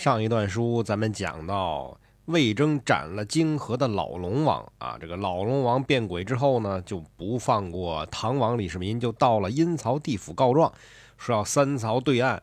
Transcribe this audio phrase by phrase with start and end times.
[0.00, 10.72] 上一段书咱们讲到，魏征斩了泾河的老龙王啊，这个老龙王变鬼之后呢，就不放过唐王李世民，就到了阴曹地府告状，
[11.16, 12.40] 说要三曹对岸。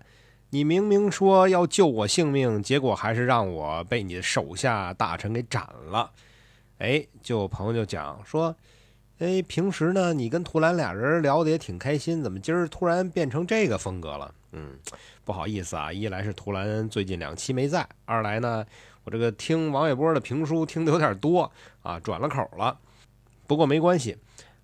[0.50, 6.12] 你明明说要救我性命，结果还是让我被你的手下大臣给斩了。
[6.80, 8.54] 哎，就有朋友就讲说，
[9.20, 14.34] 哎，平时呢你跟图兰俩人聊得也挺开心，怎么今儿突然变成这个风格了？
[14.52, 14.78] 嗯。
[15.24, 18.64] 不好意思啊，一来是图兰最近两期没在，二来呢，
[19.04, 22.78] 我这个听王玥波的评书听的有点多啊，转了口了。
[23.48, 24.16] 不过没关系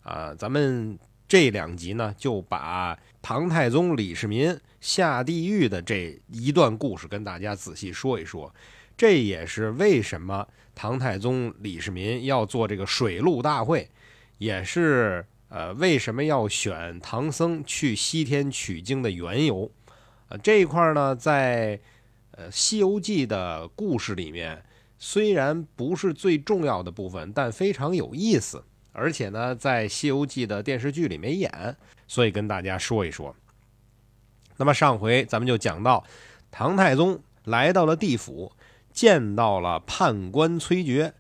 [0.04, 8.54] 啊，咱们这两集呢，就把唐太宗李世民下地狱的这一段故事跟大家仔细说一说。
[8.96, 13.90] 这也是为什么唐太宗李世民要做这个水陆大会，
[14.42, 19.70] 也是呃为什么要选唐僧去西天取经的缘由。
[20.42, 21.80] 这一块呢，在
[22.32, 24.64] 呃《西游记》的故事里面，
[24.98, 28.64] 虽然不是最重要的部分，但非常有意思。
[28.94, 31.78] 而且呢，在《西游记》的电视剧里没演，
[32.08, 33.36] 所以跟大家说一说。
[34.58, 36.04] 那么上回咱们就讲到，
[36.50, 38.54] 唐太宗来到了地府，
[38.92, 41.12] 见到了判官崔珏。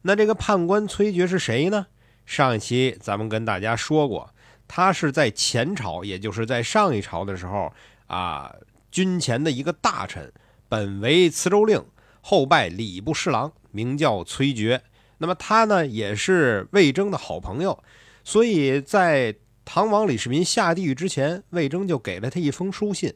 [0.00, 1.88] 那这个判官崔珏是谁呢？
[2.30, 4.32] 上一期咱们跟大家说过，
[4.68, 7.72] 他是在前朝，也就是在上一朝的时候。
[8.06, 8.54] 啊，
[8.92, 10.32] 军前的一个大臣，
[10.68, 11.84] 本为磁州令，
[12.20, 14.80] 后拜礼部侍郎，名叫崔珏。
[15.18, 17.82] 那么他呢，也是魏征的好朋友，
[18.22, 23.12] 所以在唐王李世民下地狱之前，魏征就给了他一封书信，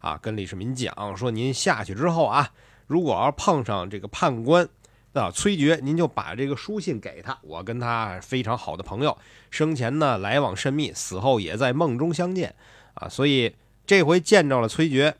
[0.00, 2.50] 啊，跟李世民讲说，您下去之后啊，
[2.86, 4.68] 如果要碰上这个判官
[5.12, 9.16] 啊崔珏，您就把这个书信给他，我跟他非常好的朋友，
[9.50, 12.54] 生前呢来往甚密，死后也在梦中相见，
[12.94, 13.54] 啊，所以。
[13.88, 15.14] 这回见着了崔珏，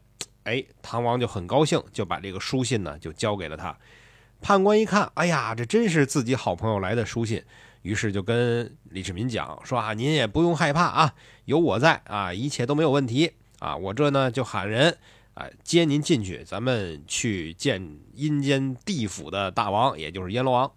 [0.45, 3.75] 哎，唐王就很高兴，就把这个书信呢就交给了他。
[4.43, 7.43] 判官一看，哎呀，这真是自己好朋友来的书信，
[7.81, 11.15] 于是就跟李世民讲说啊，您也不用害怕啊，
[11.47, 13.75] 有我在啊，一切都没有问题啊。
[13.75, 14.99] 我这呢就喊人
[15.39, 20.73] 哎接您进去，咱们去见阴间地府的大王，也就是阎罗王。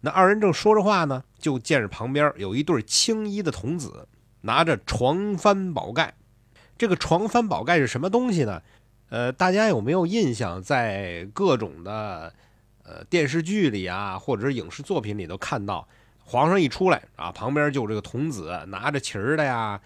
[0.00, 4.08] 那二人正说着话呢，就见着旁边有一对青衣的童子，
[4.40, 6.12] 拿着床幡宝盖。
[6.76, 8.60] 这个床幡宝盖是什么东西呢？
[9.10, 10.60] 呃，大家有没有印象？
[10.60, 12.34] 在各种的
[12.82, 15.86] 呃电视剧里啊，或者是影视作品里都看到，
[16.24, 19.80] 皇上一出来啊，旁边就这个童子拿着旗儿的呀，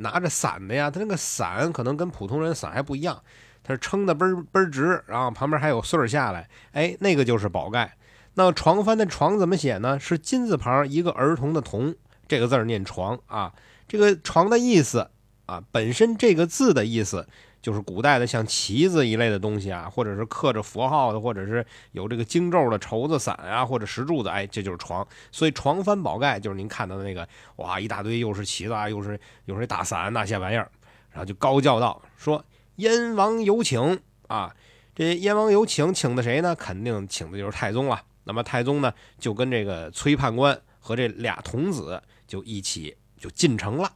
[0.00, 0.90] 拿着伞的呀。
[0.90, 3.22] 他那个伞可能跟普通人伞还不一样，
[3.62, 6.48] 他是撑的倍儿倍儿直，然后旁边还有穗儿下来。
[6.72, 7.96] 哎，那个就是宝盖。
[8.34, 9.98] 那床帆的床怎么写呢？
[9.98, 11.94] 是金字旁一个儿童的童，
[12.28, 13.52] 这个字儿念床啊。
[13.88, 15.10] 这个床的意思。
[15.46, 17.26] 啊，本身这个字的意思
[17.62, 25.06] 就是古代的像旗子一类的东西啊，或者是刻着佛号的，或者是有这个经咒的绸子伞啊，或者石柱子，哎，这就是床。
[25.30, 30.70] 所以床翻宝盖就是您看到的那个，哇，一大堆又是旗子啊，又是又是大伞那些玩意儿，
[31.10, 32.44] 然后就高叫道说
[32.76, 34.54] ：“燕王有请啊！”
[34.94, 36.54] 这燕王有请，请的谁呢？
[36.54, 38.02] 肯定请的就是太宗了。
[38.24, 43.92] 那么太宗呢，就跟这个崔判官和这俩童子就一起就进城了。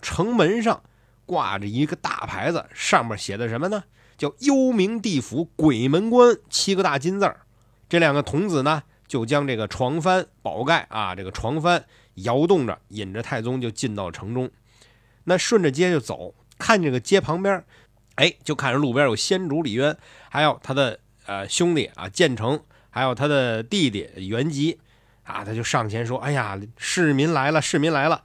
[0.00, 0.82] 城门上
[1.32, 3.84] 挂着一个大牌子，上面写的什么呢？
[4.18, 7.40] 叫“幽冥地府鬼门关”七个大金字儿。
[7.88, 11.84] 这两个童子呢，就将这个床幡宝盖啊，这个床幡
[12.16, 14.50] 摇动着，引着太宗就进到城中。
[15.24, 17.64] 那顺着街就走，看这个街旁边，
[18.16, 19.96] 哎，就看着路边有先主李渊，
[20.28, 24.78] 还有他的呃兄弟啊建成，还有他的弟弟元吉
[25.22, 28.22] 啊，他就上前说：“哎呀，市民来了，市民来了。”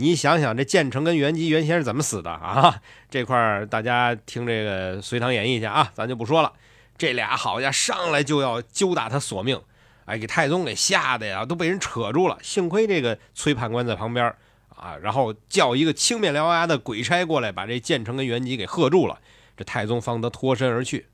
[0.00, 2.80] 你想想，这建成跟袁吉原先是怎么死的啊？
[3.10, 6.52] 这块儿大家听这个《隋唐演义》去啊，咱就不说了。
[6.96, 9.60] 这俩好家伙，上来就要揪打他索命，
[10.04, 12.38] 哎，给太宗给吓得呀，都被人扯住了。
[12.42, 14.32] 幸亏这个崔判官在旁边
[14.68, 19.18] 啊，然后叫一个青面獠牙的鬼差过来，把这建成跟袁吉给喝住了。
[19.56, 21.06] 这太宗方得脱身而去。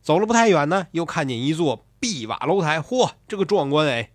[0.00, 4.08] 走了不太远呢，又看见一座碧瓦楼台，嚯，这个壮观哎！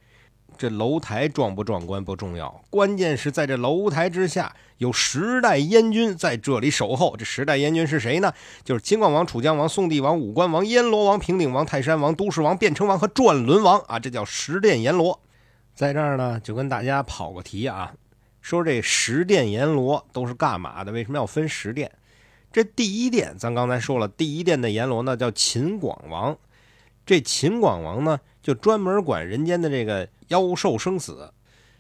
[0.59, 7.15] 这楼台壮不壮观不重要，关键是在这楼台之下有十代燕军在这里守候。
[7.15, 8.33] 这十代燕军是谁呢？
[8.65, 13.97] 就是秦广王、楚江王、宋帝王、武关王、燕罗王、平顶王、泰山王、都市王、汴城王和转轮王啊！
[13.97, 15.21] 这叫十殿阎罗。
[15.73, 17.93] 在这儿呢，就跟大家跑个题啊，
[18.41, 20.91] 说这十殿阎罗都是干嘛的？
[20.91, 21.89] 为什么要分十殿？
[22.51, 26.37] 这第一殿，咱刚才说了，第一殿的阎罗呢叫秦广王。
[27.05, 31.31] 这秦广王呢，就专门管人间的这个妖兽生死，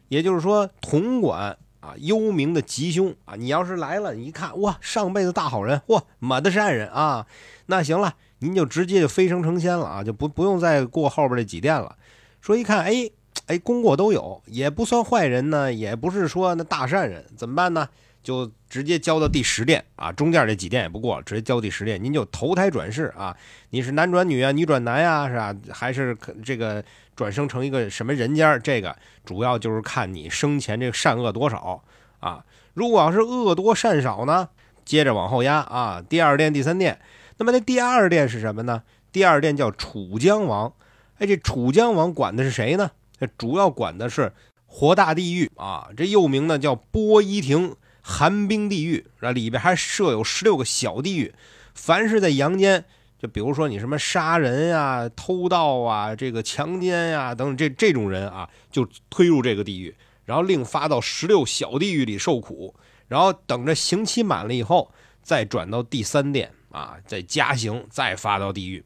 [0.07, 3.35] 也就是说，统管啊幽冥的吉凶啊。
[3.35, 7.25] 你要是来了，你一看哇，上辈子大好人，哇，满的善人啊，
[7.67, 11.95] 那行了，您就直接就飞升成仙了啊，就不不用再过后边这几殿了。
[12.41, 13.09] 说一看，哎
[13.47, 17.87] 哎，功过都有，也不算坏人呢，也不是说那大善人，怎么办呢？
[18.21, 23.35] 就直接交到第十殿啊，中间这几殿也不过，直接交第十殿，您就投胎转世啊，
[23.69, 25.55] 你是男转女啊，女转男呀，是吧？
[25.71, 26.83] 还是可这个
[27.15, 28.59] 转生成一个什么人家？
[28.59, 28.95] 这个
[29.25, 31.81] 主要就是看你生前这个善恶多少
[32.19, 32.43] 啊。
[32.73, 34.49] 如果要是恶多善少呢，
[34.85, 36.99] 接着往后压啊，第二殿、第三殿。
[37.37, 38.83] 那么那第二殿是什么呢？
[39.11, 40.73] 第二殿叫楚江王。
[41.17, 42.91] 哎，这楚江王管的是谁呢？
[43.17, 44.31] 这主要管的是
[44.65, 47.75] 活大地狱啊，这又名呢叫波伊亭。
[48.09, 51.31] 寒冰地狱，啊，里边还设有十六个小地狱。
[51.75, 52.83] 凡是在阳间，
[53.19, 59.95] 就比如说你什么杀人呀、偷盗啊、这个强奸呀等等，这这种人啊，就推入这个地狱，
[60.25, 62.73] 然后另发到十六小地狱里受苦，
[63.07, 64.91] 然后等着刑期满了以后，
[65.21, 68.83] 再转到第三殿啊，再加刑，再发到地狱。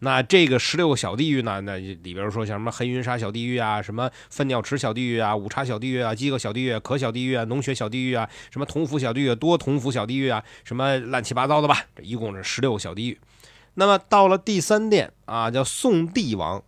[0.00, 1.60] 那这个十六个小地狱呢？
[1.62, 11.84] 那里边说像什么黑云沙小地狱啊，什么粪尿池小地狱啊，五茶小地狱啊，饥饿小地狱、可小地狱啊，脓血小地狱啊，什么同福小地狱、多同福小地狱啊，什么乱七八糟的吧？
[11.96, 13.18] 这一共是十六个小地狱。
[13.74, 16.62] 那么到了第三殿啊，叫宋帝王。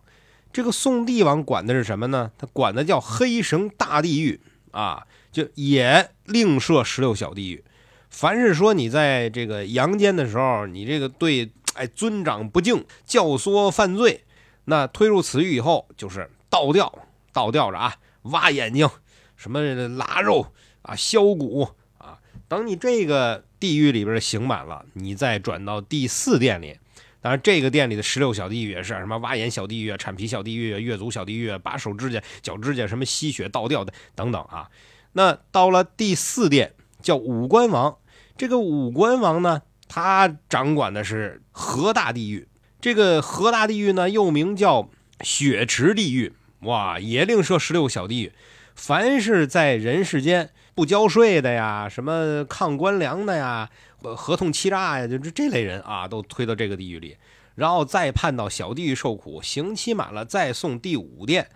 [0.51, 2.31] 这个宋帝王管的是什么呢？
[2.37, 4.41] 他管的叫黑绳大地狱
[4.71, 7.63] 啊，就也另设十六小地狱。
[8.09, 11.49] 凡是说你在这个阳间的时候，你这个对。
[11.73, 14.23] 哎，尊长不敬，教唆犯罪，
[14.65, 18.89] 那推入此狱以后，就是倒吊，倒吊着啊，挖眼睛，
[19.37, 20.47] 什么拉肉
[20.81, 22.19] 啊，削骨啊。
[22.47, 26.77] 等你这个地狱里边刑满了，你再转到第四殿里。
[27.21, 34.69] 当然，这个殿里的十六小地狱也是什么挖眼小地狱、铲皮小地狱、越足小地狱、把手指甲、脚指甲、什么吸血倒吊的等等啊。
[35.13, 37.97] 那到了第四殿，叫五官王。
[38.37, 39.61] 这个五官王呢？
[39.93, 42.47] 他掌管的是河大地狱，
[42.79, 44.89] 这个河大地狱呢，又名叫
[45.19, 48.31] 血池地狱，哇，也另设十六小地狱。
[48.73, 53.69] 凡是在人世间不交税的呀，什么抗官粮的呀，
[54.01, 57.17] 合同欺诈呀，就是这类人啊，都推到这个地狱里，
[57.55, 61.49] 然后再判到小地狱受苦，刑期满了再送第五殿。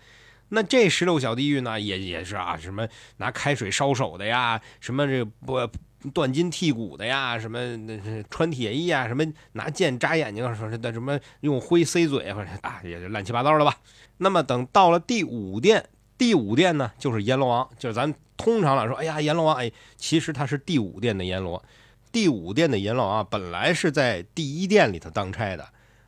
[0.50, 2.86] 那这十六小地狱呢，也也是啊，什么
[3.16, 5.70] 拿开水烧手的呀，什么这不。
[6.12, 13.76] 断筋剔骨的呀，什么那穿铁衣啊，什么拿剑扎眼睛，说是的什么用灰塞嘴，或者啊也就乱七八糟的吧。
[14.18, 21.64] 那么等到了第五殿，第五殿呢就是阎罗王，就是咱通常来说，哎呀阎罗王，哎，其实他是第五殿的阎罗。
[22.12, 25.68] 第五殿的阎罗啊本来是在第一殿里头当差的，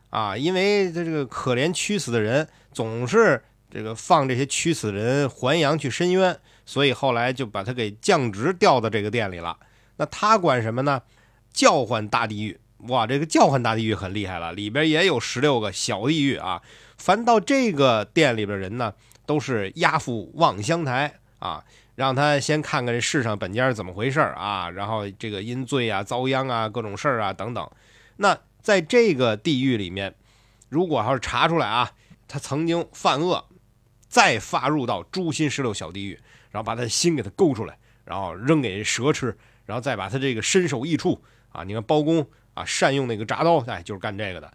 [0.10, 9.58] 啊，因为这这个可怜屈死的人总是这个放这些屈死人还阳去伸冤，所以后来就把他给降职调到这个殿里了。
[9.98, 11.02] 那他管什么呢？
[11.52, 12.60] 叫唤大地狱，
[12.90, 16.62] 哇，这个叫唤大地狱很厉害了，里边也有十六个小地狱啊。
[16.98, 18.94] 凡到这个店里边人呢，
[19.26, 21.64] 都是押赴望乡台啊，
[21.96, 27.68] 让他先看看这世上本家是怎么回事啊，然后这个因罪啊、遭殃啊、各种事啊等等。
[28.18, 30.14] 那在这个地狱里面，
[30.70, 31.92] 如果要是查出来啊，
[32.28, 33.48] 他曾经犯恶，
[34.08, 36.20] 再发入到诛心十六小地狱，
[36.52, 39.36] 然后把他的心给他勾出来，然后扔给蛇吃。
[39.68, 42.26] 然后再把他这个身首异处啊，你看包公
[42.56, 44.52] 啊，善用那个铡刀，哎，就是干这个的。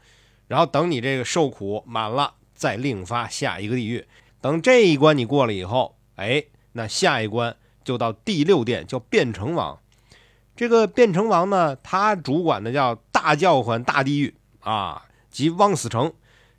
[0.48, 4.04] 然后等你这个受苦满了，再另发下一个地狱。
[4.40, 6.42] 等这一关你过了以后，哎，
[6.72, 7.54] 那下一关
[7.84, 9.78] 就到第六殿，叫变成王。
[10.56, 16.12] 这个变成王呢，他主管的叫大叫唤大地狱啊，即枉死城。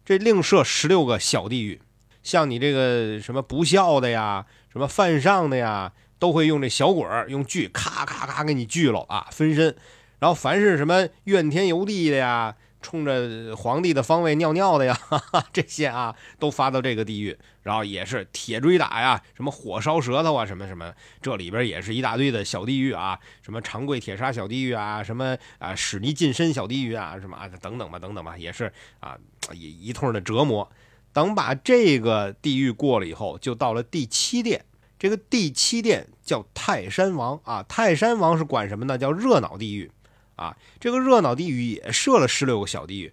[0.05, 1.81] 这另设十六个小地狱，
[2.21, 5.91] 像你这个什么不孝的呀，什么犯上的呀。
[6.23, 9.75] 都会用这小滚儿，用锯咔咔咔给你锯了啊，分身。
[10.19, 17.37] 然后凡是什么怨天尤地的呀，冲着皇帝的方位尿尿的呀，哈哈，这些啊都发到这个地狱。
[17.63, 29.17] 然后也是铁锥打呀，什么火烧舌头啊，什么什么，这里边也是一大堆的小地狱啊，什么长跪铁砂小地狱啊，什么啊屎泥浸身小地狱啊，什么啊等等吧，等等吧，也是啊
[29.51, 30.71] 一一通的折磨。
[31.11, 34.63] 等把这个地狱过了以后，就到了第七殿。
[35.03, 38.97] 这个第七殿叫泰山王啊，泰山王是管什么呢？
[38.97, 39.91] 叫热闹地狱
[40.37, 40.55] 啊。
[40.79, 43.11] 这个热闹地狱也设了十六个小地狱，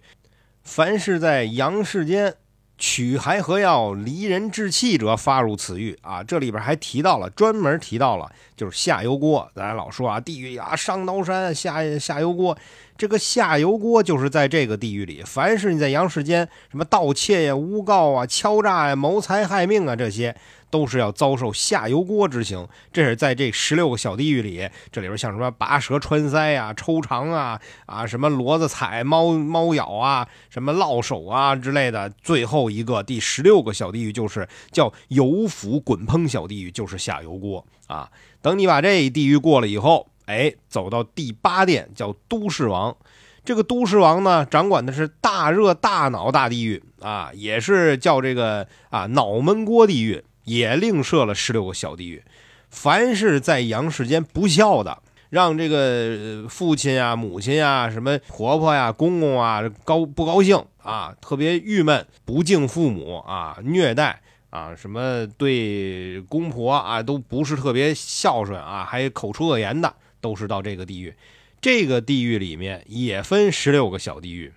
[0.63, 2.33] 凡是在阳世间
[2.77, 6.23] 取孩合药、离人志气者，发入此狱啊。
[6.23, 9.51] 这里边还提到了，专门提到了，就是下油锅。
[9.53, 12.57] 咱老说啊，地狱啊，上刀山，下下油锅。
[12.97, 20.33] 这个下油锅就是在这个地狱里，凡是你在阳世间什么盗窃呀、诬告啊、敲诈呀、谋财害命啊，这些
[20.71, 22.67] 都是要遭受下油锅之刑。
[22.91, 32.09] 这是在这十六个小地狱里，这里边像什么拔舌穿腮啊、抽肠啊、啊什么骡子踩、猫猫咬啊、什么烙手啊之类的。
[32.23, 38.09] 最后一个第十六个小地狱就是叫油釜滚烹小地狱，就是下油锅啊。
[38.41, 40.07] 等你把这地狱过了以后。
[40.27, 42.95] 哎，走到第八殿叫都市王，
[43.43, 52.23] 这个都市王呢，掌管的是大热大脑大地狱啊，也是叫这个啊脑门锅地狱，也另设了十六个小地狱。
[52.69, 69.93] 凡是在阳世间不孝的，让这个父亲啊、母亲啊、什么婆婆呀、公公啊高不高兴啊，特别郁闷，不敬父母啊，虐待啊，什么对公婆啊都不是特别孝顺啊，还口出恶言的。
[70.21, 71.11] 都是到这个地狱，
[71.59, 74.53] 这个地狱里面也分十六个小地狱，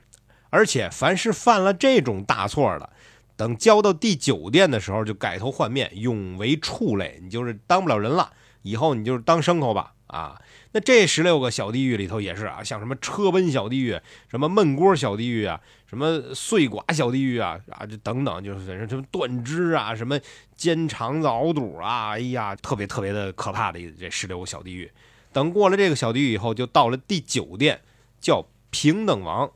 [0.51, 2.91] 而且凡是犯了这种大错的，
[3.37, 9.93] 等交到第九殿的时候，就改头换面，永为畜类，你就是当不了人了，以后你就是当牲口吧。
[10.07, 10.41] 啊，
[10.73, 13.99] 那这十六个小地狱里头也是啊，像什么车奔小地狱、
[14.29, 20.21] 什么闷锅小地狱啊、什么碎剐小地狱啊啊，这等等，就是什么断肢啊、什么
[20.55, 24.89] 尖肠子熬肚啊，哎呀，特别特别的可怕的这十六个小地狱。
[25.33, 27.81] 等过了这个小地狱以后，就到了第九殿，
[28.21, 29.51] 叫平等王。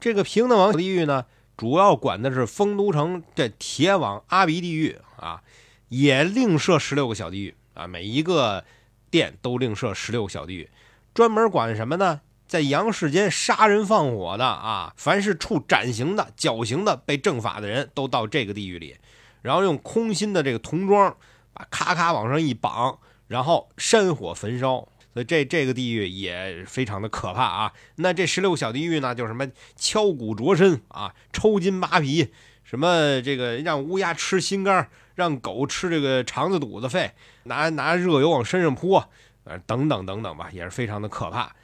[0.00, 1.24] 这个平等王小地狱呢，
[1.62, 5.44] 主要管的是丰都城这铁网阿鼻地狱啊，
[5.90, 8.64] 也另设十六个小地狱啊，每一个
[9.12, 10.68] 殿都另设十六个小地狱，
[11.14, 12.20] 专门管什么呢？
[12.48, 18.96] 在阳世间杀人放火的啊，凡是处斩刑的、绞刑的、被正法的人都到这个地狱里，
[19.42, 21.16] 然后用空心的这个铜桩
[21.52, 22.98] 把咔咔往上一绑。
[23.28, 27.72] 然后山火焚烧，所以这这个地狱也非常的可怕啊。
[27.96, 32.32] 那这十六小地狱呢，就是什么敲骨啄身啊，抽筋扒皮，
[32.64, 37.12] 什么这个让乌鸦吃心肝，让狗吃这个肠子肚子肺，
[37.44, 39.10] 拿拿热油往身上泼，
[39.44, 41.54] 呃等等等等吧，也是非常的可怕。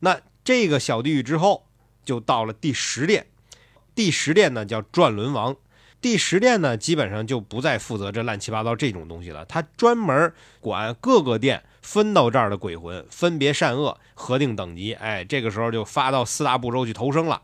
[0.00, 1.66] 那这个小地狱之后，
[2.04, 3.26] 就到了第十殿，
[3.94, 5.56] 第十殿呢叫转轮王。
[5.98, 14.92] 第十殿呢，基本上就不再负责这乱七八糟这种东西了，他专门管各个殿分到这儿的鬼魂，分别善恶，核定等级。
[14.92, 17.40] 哎，这个时候就发到四大部洲去投生了。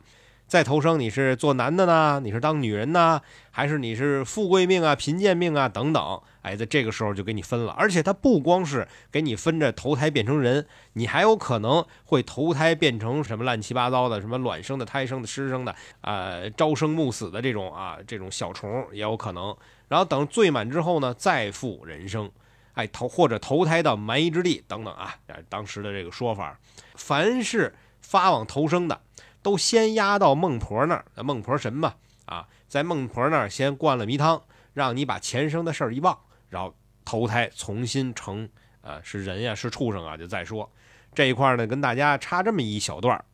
[0.48, 2.20] 再投生，你是做男的呢？
[2.22, 3.22] 你是当女人呢？
[3.52, 6.20] 还是你是富贵命啊、贫贱命啊等等？
[6.42, 7.72] 哎，在这个时候就给你分了。
[7.78, 19.56] 而且它不光是给你分着投胎变成人，你还有可能会投胎变成什么乱七八糟的，什么卵生的、胎生的、湿生的，啊，朝生暮死的这种啊，这种小虫也有可能。
[19.88, 22.30] 然后等罪满之后呢，再复人生，
[22.74, 25.14] 哎，投或者投胎到蛮夷之地等等啊，
[25.48, 26.58] 当时的这个说法，
[26.94, 29.00] 凡是发往投生的。
[29.42, 31.94] 都先押到孟婆那儿，孟婆神嘛，
[32.26, 34.40] 啊，在孟婆那儿先灌了迷汤，
[34.72, 36.16] 让你把前生的事儿一忘，
[36.48, 36.72] 然后
[37.04, 38.48] 投胎重新成，
[38.82, 40.70] 啊，是人呀，是畜生啊，就再说
[41.12, 43.24] 这一块呢，跟大家插这么一小段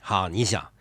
[0.00, 0.72] 好，你想，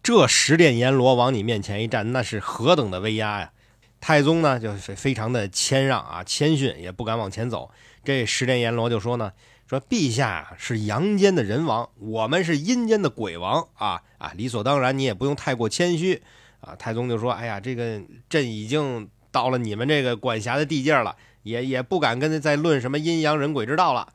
[0.00, 3.52] 这十殿阎罗往你面前一站，那是何等的威压呀！
[4.00, 7.70] 太宗呢，就是非常的谦让啊，谦逊，也不敢往前走。
[8.02, 9.32] 这十殿阎罗就说呢。
[9.70, 14.32] 说陛下是阳间的人王，我们是阴间的鬼王啊啊！
[14.34, 16.20] 理所当然，你也不用太过谦虚
[16.60, 16.74] 啊。
[16.74, 21.14] 太宗就说：“哎呀，这个朕已经到了你们这个管辖的地界了，
[21.44, 24.12] 也也不敢跟他再论什么阴阳人鬼之道了。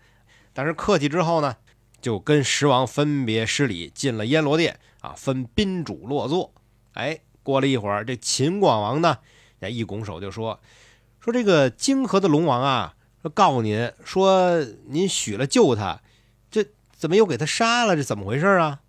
[0.51, 1.55] 但是客气之后呢，
[2.01, 6.53] 就跟十王分别施礼，进了阎罗殿啊，分宾主落座。
[6.95, 9.19] 哎，过了一会儿，这秦广王呢，
[9.59, 10.59] 也一拱手就说：
[11.19, 12.95] 说这个泾河的龙王啊。”
[13.33, 15.99] 告诉您说，您许了救他，
[16.51, 16.63] 这
[16.95, 17.95] 怎么又给他杀了？
[17.95, 18.81] 这怎么回事啊？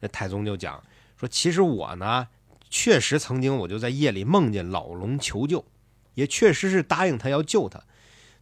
[0.00, 0.80] 这太宗就讲
[1.18, 2.28] 说，其实我呢，
[2.70, 5.64] 确实曾经我就在夜里梦见老龙求救，
[6.14, 7.82] 也确实是答应他要救他，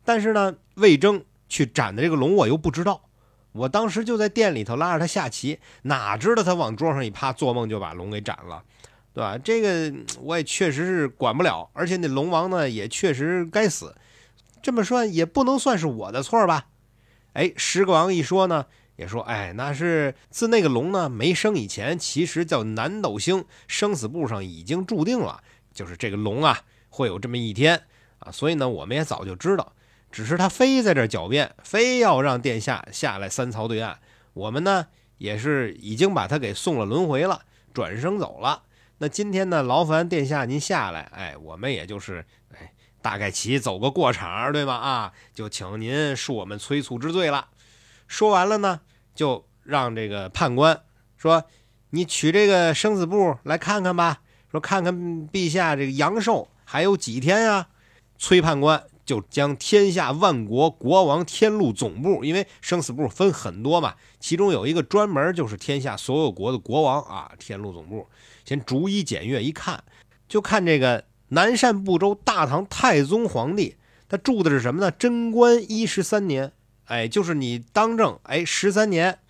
[0.05, 3.09] 但是呢，魏征去斩的这个龙，我又不知道。
[3.53, 8.63] 我当时就在店里头拉着他下棋，哪知道他往桌上一趴，做梦就把龙给斩了，
[9.13, 9.37] 对吧？
[9.37, 13.95] 这个我也确实是管不了，而且那龙王呢，也确实该死。
[14.63, 16.67] 这么说也不能算是我的错吧？
[17.33, 27.83] 哎，十个王一说呢，也说，哎，那是自那个龙呢没生以前，其实叫南斗星，生死簿上已经注定了，就是这个龙啊会有这么一天
[28.19, 29.73] 啊，所以呢，我们也早就知道，
[30.11, 33.99] 只是他非在这狡辩，非要让殿下下来三曹对岸，
[34.35, 34.87] 我们呢
[35.19, 38.65] 也是已经把他给送了轮回了，转生走了。
[39.03, 42.73] 那今天呢，劳烦殿下您下来，哎，我们也就是，哎。
[43.03, 44.75] 大概齐走个过场，对吗？
[44.75, 47.49] 啊，就请您恕我们催促之罪了。
[48.07, 48.83] 说完了呢，
[49.15, 50.83] 就让这个判官
[51.17, 51.45] 说
[51.89, 57.69] ：“你取这个生死簿来看看吧，说看看陛下这个阳寿还有几天呀？”
[58.19, 68.07] 崔判官就将天下万国国王天禄总部，因为生死簿分很多嘛，其中有一个专门就是天下所有国的国王啊，天禄总部，
[68.51, 69.85] 先逐一检阅一看，
[70.29, 73.77] 就看这个南赡部洲大唐太宗皇帝，
[74.09, 74.91] 他住的是什么呢？
[74.91, 76.51] 贞观一十三年。
[76.87, 79.21] 哎，就是你当政，哎，十三年，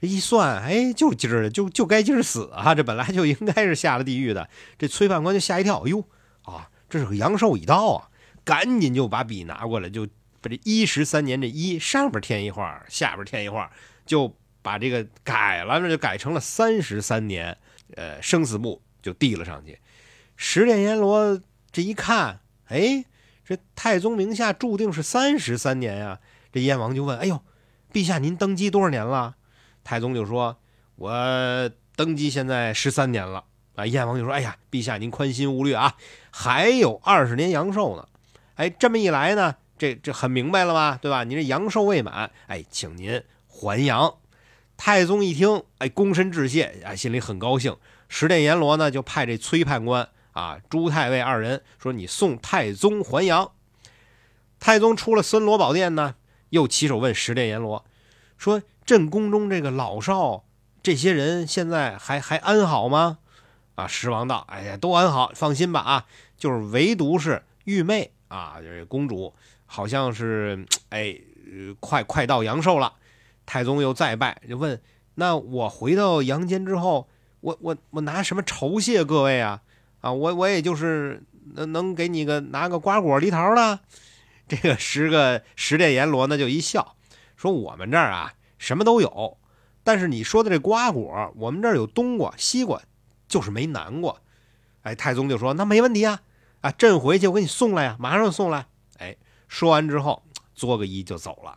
[0.00, 2.74] 一算，哎，就今儿就就该今儿死啊！
[2.74, 4.46] 这本来就应该是下了地狱的。
[4.76, 6.04] 这崔判官就吓一跳，哟
[6.42, 8.10] 啊，这是个阳寿已到啊！
[8.44, 10.06] 赶紧就把笔拿过来，就
[10.42, 13.72] 把这一十三年这一上边添一画，下边添一画，
[14.04, 17.56] 就把这个改了，那就改成了三十三年。
[17.96, 19.78] 呃，生死簿就递了上去。
[20.36, 23.04] 十殿阎罗这一看，哎，
[23.44, 26.20] 这太宗名下注定是三十三年呀。
[26.52, 27.40] 这燕王就问：“哎呦，
[27.92, 29.36] 陛下您登基多少年了？”
[29.84, 30.58] 太宗就说
[30.96, 33.44] ：“我登基现在十三年了。”
[33.74, 35.96] 啊，燕王就说：“哎呀，陛下您宽心勿虑啊，
[36.30, 38.06] 还有二十年阳寿呢。”
[38.56, 40.98] 哎，这么一来呢，这这很明白了吧？
[41.00, 41.24] 对吧？
[41.24, 44.14] 您这阳寿未满，哎，请您还阳。
[44.84, 47.76] 太宗一听，哎，躬身致谢，啊，心里很高兴。
[48.08, 53.52] 十殿阎罗呢，就派这崔判官啊、朱太尉二人说：“你送太宗还阳。”
[54.58, 56.16] 太宗出了森罗宝殿呢。
[56.50, 57.84] 又起手问十殿阎罗，
[58.36, 60.42] 说：“朕宫中这个老少
[60.82, 63.18] 这些人现在还还安好吗？”
[63.76, 65.78] 啊，十王道：“哎呀，都安好，放心吧。
[65.78, 69.32] 啊，就是唯独是玉妹啊，这公主
[69.64, 71.16] 好像是哎，
[71.78, 72.94] 快快到阳寿了。”
[73.46, 74.80] 太宗又再拜，就问
[75.16, 77.08] ：“那我回到阳间之后，
[77.40, 79.62] 我我我拿什么酬谢各位啊？
[80.00, 81.22] 啊，我我也就是
[81.54, 83.80] 能能给你个拿个瓜果梨桃的。
[84.48, 86.96] ”这个十个十殿阎罗呢，就一笑，
[87.36, 89.38] 说：“我们这儿啊，什么都有，
[89.82, 92.82] 但是你说的这瓜果，我们这儿有冬瓜、西瓜，
[93.28, 94.16] 就是没南瓜。”
[94.82, 96.20] 哎，太宗就说：“那没问题啊，
[96.60, 98.66] 啊，朕回去我给你送来呀，马上送来。”
[98.98, 100.22] 哎，说完之后，
[100.54, 101.56] 作个揖就走了。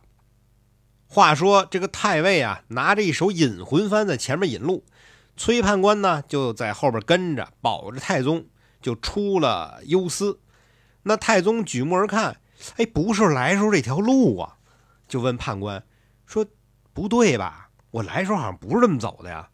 [1.06, 4.84] 话说这个太尉啊，拿着一手引魂幡在前面引路，
[5.36, 8.46] 崔判官呢就在后边跟着保着太宗，
[8.82, 10.40] 就出了幽司。
[11.04, 12.40] 那太宗举目而看。
[12.78, 14.56] 哎，不是来时候这条路啊，
[15.06, 15.84] 就问判官
[16.24, 16.46] 说
[16.94, 17.68] ：“不对吧？
[17.90, 19.50] 我来时候好像不是这么走的呀。”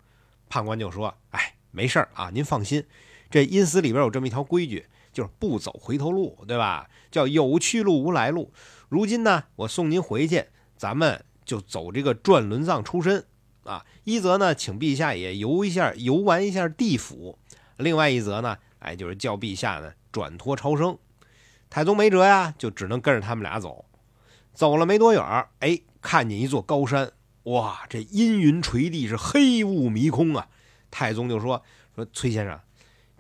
[0.49, 2.87] 判官就说：“哎，没事儿啊，您放心，
[3.29, 6.89] 这阴司里边有这么一条规矩，就是不走回头路，对吧？
[7.11, 8.53] 叫有去路无来路。
[8.89, 13.27] 如今呢，我送您回去，咱们就走这个转轮藏出身
[13.65, 13.85] 啊。
[14.05, 17.37] 一则呢，请陛下也游一下、游玩一下地府；
[17.77, 20.97] 另外一则呢，哎，就是叫陛下呢转脱超生。”
[21.69, 23.85] 太宗没辙呀，就只能跟着他们俩走。
[24.55, 25.23] 走了没多远
[25.59, 27.13] 哎，看见一座高山，
[27.43, 30.49] 哇，这阴云垂地，是黑雾迷空啊！
[30.91, 31.63] 太宗就说
[31.95, 32.59] ：“说崔先生，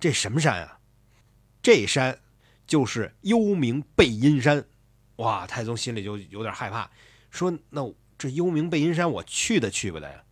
[0.00, 0.78] 这什么山啊？
[1.62, 2.18] 这山
[2.66, 4.64] 就是幽冥背阴山。”
[5.16, 6.90] 哇，太宗心里就有点害怕，
[7.30, 7.82] 说：“那
[8.22, 10.22] 这幽冥背阴山，我去的去不得呀？”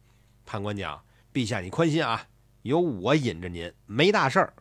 [0.46, 1.02] 判官讲
[1.34, 2.28] ：“陛下，你宽心啊，
[2.62, 4.54] 有我引着您，没大事儿。”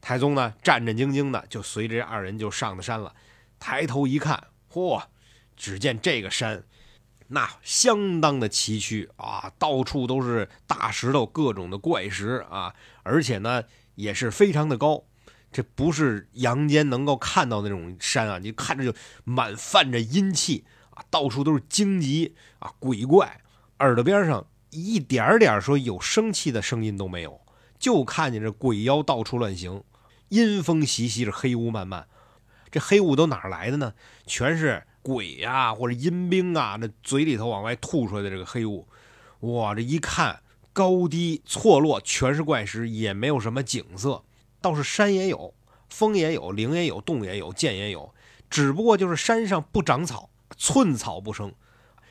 [0.00, 3.12] 太宗呢，战战兢兢的就随着二人就上的山了。
[3.58, 5.02] 抬头一看，嚯！
[5.56, 6.62] 只见这个山，
[7.26, 13.64] 那相当的崎岖啊，到处都是大石头，各种的怪石啊，而且呢
[13.96, 15.04] 也是非常的高。
[15.52, 20.64] 这不是阳间能够看到那种山啊，你看着就满泛着阴气
[21.08, 23.40] 到处都是荆棘啊，鬼怪，
[23.78, 27.40] 耳朵边上一点点说有生气的声音都没有，
[27.78, 29.82] 就看见这鬼妖到处乱行。
[30.28, 32.06] 阴风习习，这黑雾漫漫，
[32.70, 33.94] 这黑雾都哪来的呢？
[34.26, 38.86] 全是鬼呀，或者阴兵啊，那嘴里头往外吐出来的这个黑雾。
[39.40, 40.40] 哇，这一看
[40.72, 44.22] 高低错落，全是怪石，也没有什么景色。
[44.60, 45.52] 倒是山也有，
[45.88, 48.14] 峰也有，岭也有，洞也有，涧也有，
[48.48, 51.54] 只不过就是山上不长草，寸草不生。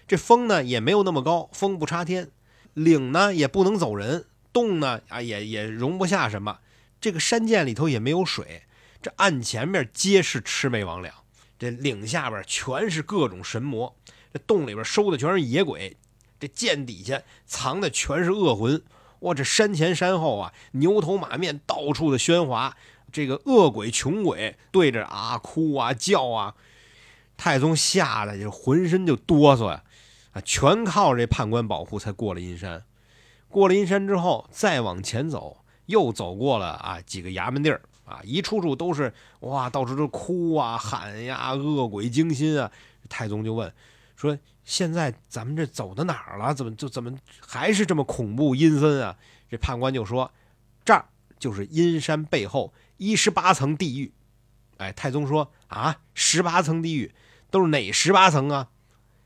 [0.08, 2.32] 这峰呢也没有那么高，峰不插天，
[2.74, 6.60] 岭呢也不能走人，洞呢啊也也容不下什么。
[7.00, 8.64] 这个山涧里头也没有水，
[9.02, 11.12] 这岸前面皆是魑魅魍魉，
[11.58, 13.96] 这岭下边全是各种神魔，
[14.34, 15.96] 这洞里边收的全是野鬼，
[16.40, 18.82] 这涧底下藏的全是恶魂。
[19.20, 22.76] 哇，这山前山后啊，牛头马面，到处的喧哗，
[23.12, 26.56] 这个恶鬼穷鬼对着啊哭啊叫啊，
[27.40, 29.82] 太宗吓得就浑身就哆嗦呀，
[30.34, 32.84] 啊，全靠这判官保护才过了阴山。
[33.48, 35.64] 过了阴山之后，再往前走。
[35.86, 42.70] 又走过了啊几个衙门地儿啊，一处处都是哇，到处都哭啊喊呀，恶鬼惊心啊。
[43.08, 43.74] 太宗就问
[44.16, 46.54] 说：“现在咱们这走到哪儿了？
[46.54, 49.16] 怎么就怎么还是这么恐怖阴森啊？
[49.50, 50.30] 这判官就说
[50.86, 51.06] ：“这儿
[51.40, 54.12] 就是阴山背后一十八层地狱。”
[54.78, 57.12] 哎，太宗说：“啊，十八层地狱
[57.52, 58.70] 都是哪十八层啊？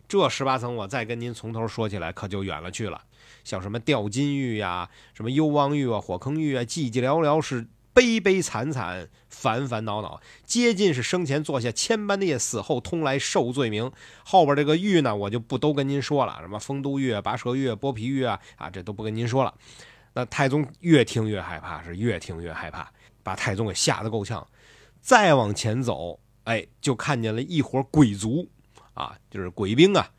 [0.08, 3.02] 这十八层我再跟您从头说起来，可就远了去了。
[3.44, 13.92] 像什么吊金玉呀，什么幽王玉啊，火坑玉啊，寂寂寥寥是。”悲悲惨惨，烦烦恼恼，接近是生前做下千般的业，死后通来受罪名。
[14.26, 19.54] 后边这个玉呢，我就不都跟您说了，什么丰都狱、拔舌狱、剥皮玉啊，啊，这都不跟您说了。
[20.14, 24.44] 那太宗越听越害怕，是越听越害怕，把太宗给吓得够呛。
[25.00, 28.48] 再往前走，哎，就看见了一伙鬼卒，
[28.94, 30.12] 啊，就是鬼兵啊，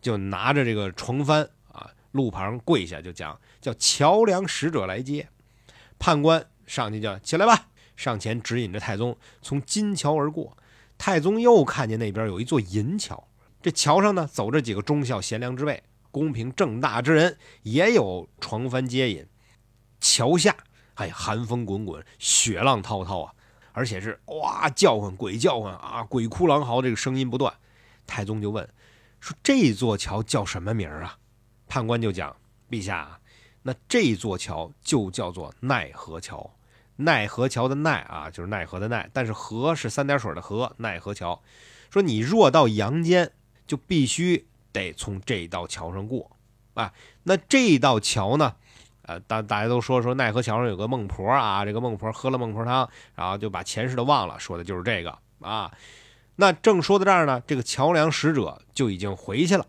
[0.00, 5.28] 就拿着这个床幡啊，路旁跪下就讲，叫桥梁使者来接
[5.98, 6.46] 判官。
[6.64, 7.66] 上去就起来吧，
[7.96, 10.56] 上前指引着太宗从金桥而过。
[10.96, 13.28] 太宗又看见那边有一座银桥，
[13.60, 19.26] 这桥上呢走着几个忠孝贤良之辈、公平正大之人，也有床幡接引。
[20.00, 20.56] 桥下，
[20.94, 23.34] 哎，寒风滚滚，雪浪滔滔啊，
[23.72, 27.54] 而且是哇叫唤鬼叫唤啊，鬼哭狼嚎，这个声音不断。
[28.06, 28.68] 太宗就问
[29.20, 31.18] 说：“这座桥叫什么名啊？”
[31.68, 32.36] 判官就讲
[32.68, 33.20] ：“陛下，
[33.62, 36.54] 那这座桥就叫做奈何桥。”
[36.96, 41.42] 奈何桥的奈啊，就是奈何的奈，但是河是三点水的河，奈何桥。
[41.90, 43.32] 说你若到阳间，
[43.66, 46.36] 就必须得从这道桥上过
[46.74, 46.92] 啊。
[47.22, 48.56] 那这道桥呢，
[49.02, 55.70] 呃，大大家都说说奈何桥上有个孟婆啊，这个孟婆喝了孟婆汤，然后就把前世的忘了，说的就是这个啊。
[56.36, 59.66] 那正说到这儿呢，这个桥梁使者就已经回去了。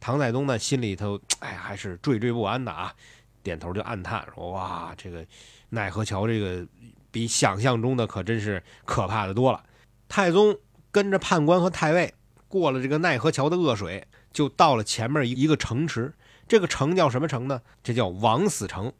[0.00, 2.94] 唐太宗呢，心里头哎还是惴惴不安的啊，
[3.42, 5.24] 点头就暗叹说：哇，这个。
[5.68, 6.64] 奈何桥这个
[7.10, 9.64] 比想象中的可真是可怕的多了。
[10.08, 10.56] 太宗
[10.92, 12.14] 跟着判官和太尉
[12.46, 16.14] 过了这个奈何桥的恶水，就到了前面一一个城池。
[16.48, 17.60] 这个城叫什么城呢？
[17.82, 18.92] 这叫枉死城。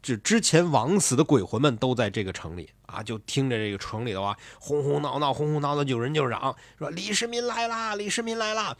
[0.00, 7.94] 这之前枉死的鬼魂们都在这个城里啊，就听着这个城里头啊，哄哄闹闹，哄哄闹闹，有人就嚷说：“李世民来啦！
[7.96, 8.76] 李世民来啦！”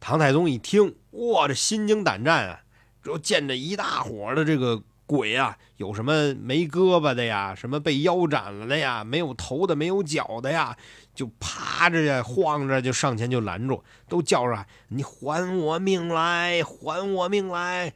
[0.00, 2.62] 唐太宗一听，哇，这心惊胆战啊，
[3.04, 4.82] 就见着一大伙的这个。
[5.08, 7.54] 鬼啊，有什么没胳膊的呀？
[7.54, 9.02] 什么被腰斩了的呀？
[9.02, 10.76] 没有头的，没有脚的呀？
[11.14, 17.94] 就趴着呀，晃着就上前就拦住，都叫着你还我命来，还我命来！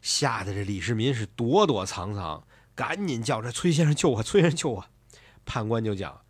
[0.00, 2.44] 吓得这李世民是躲躲藏藏，
[2.76, 4.84] 赶紧叫着崔先生救我，崔先生救我！
[5.44, 6.20] 判官就讲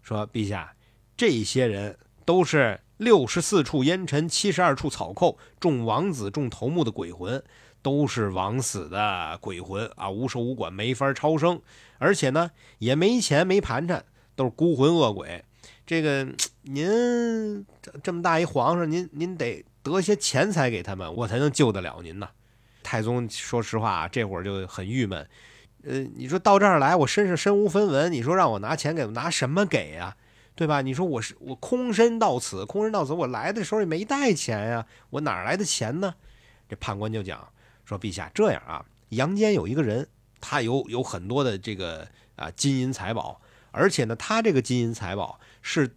[0.00, 0.74] 说：陛下，
[1.16, 7.44] 这些人都是六十四处烟尘，七十二处草寇，众王子众头目的鬼魂。
[7.82, 11.60] 都是枉死的鬼魂啊，无守无管，没法超生，
[11.98, 15.44] 而且呢也没钱没盘缠，都是孤魂恶鬼。
[15.84, 16.26] 这个
[16.62, 17.66] 您
[18.02, 22.28] 这么大一皇上，您您得得些钱财给他们，我才能救得了您呢。
[22.82, 25.28] 太宗说实话啊，这会儿就很郁闷。
[25.84, 30.16] 呃，你说到这儿来，我身上身无分文，你说让我拿钱给，拿什么给呀？
[30.54, 30.82] 对吧？
[30.82, 36.14] 你说我是我空身到此，空身到此，我来的时候也没带钱呀，我哪来的钱呢？
[36.68, 37.48] 这判官就讲。
[37.84, 40.08] 说陛下这样啊，阳间有一个人，
[40.40, 43.40] 他有有很多的这个啊金银财宝，
[43.70, 45.96] 而且呢，他这个金银财宝是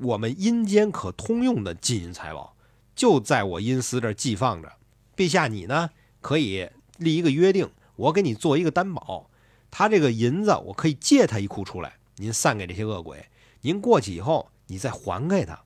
[0.00, 2.56] 我们阴间可通用的金银财宝，
[2.94, 4.72] 就在我阴司这寄放着。
[5.16, 6.68] 陛下你呢可以
[6.98, 9.30] 立一个约定，我给你做一个担保，
[9.70, 13.26] 他这个银子我可以借他一库出来，您散给这些恶鬼，
[13.60, 15.62] 您过去以后你再还给他。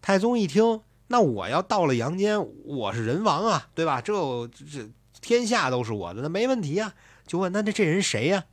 [0.00, 0.80] 太宗一听。
[1.08, 4.00] 那我要到了阳间，我是人王啊，对吧？
[4.00, 4.12] 这
[4.48, 4.88] 这
[5.20, 6.94] 天下都是我的，那没问题呀。
[7.26, 8.44] 就问那这这人谁呀？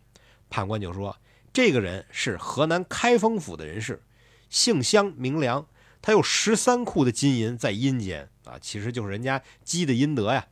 [0.49, 1.17] 判官就说，
[1.53, 4.01] 这个人是河南开封府的人士，
[4.49, 5.67] 姓香名良，
[6.01, 10.47] 他有十三库的金银在阴间啊，其实就是人家积的阴德呀。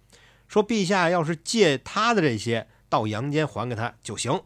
[0.47, 4.41] 说陛下要是借他的这些到阳间还给他就行。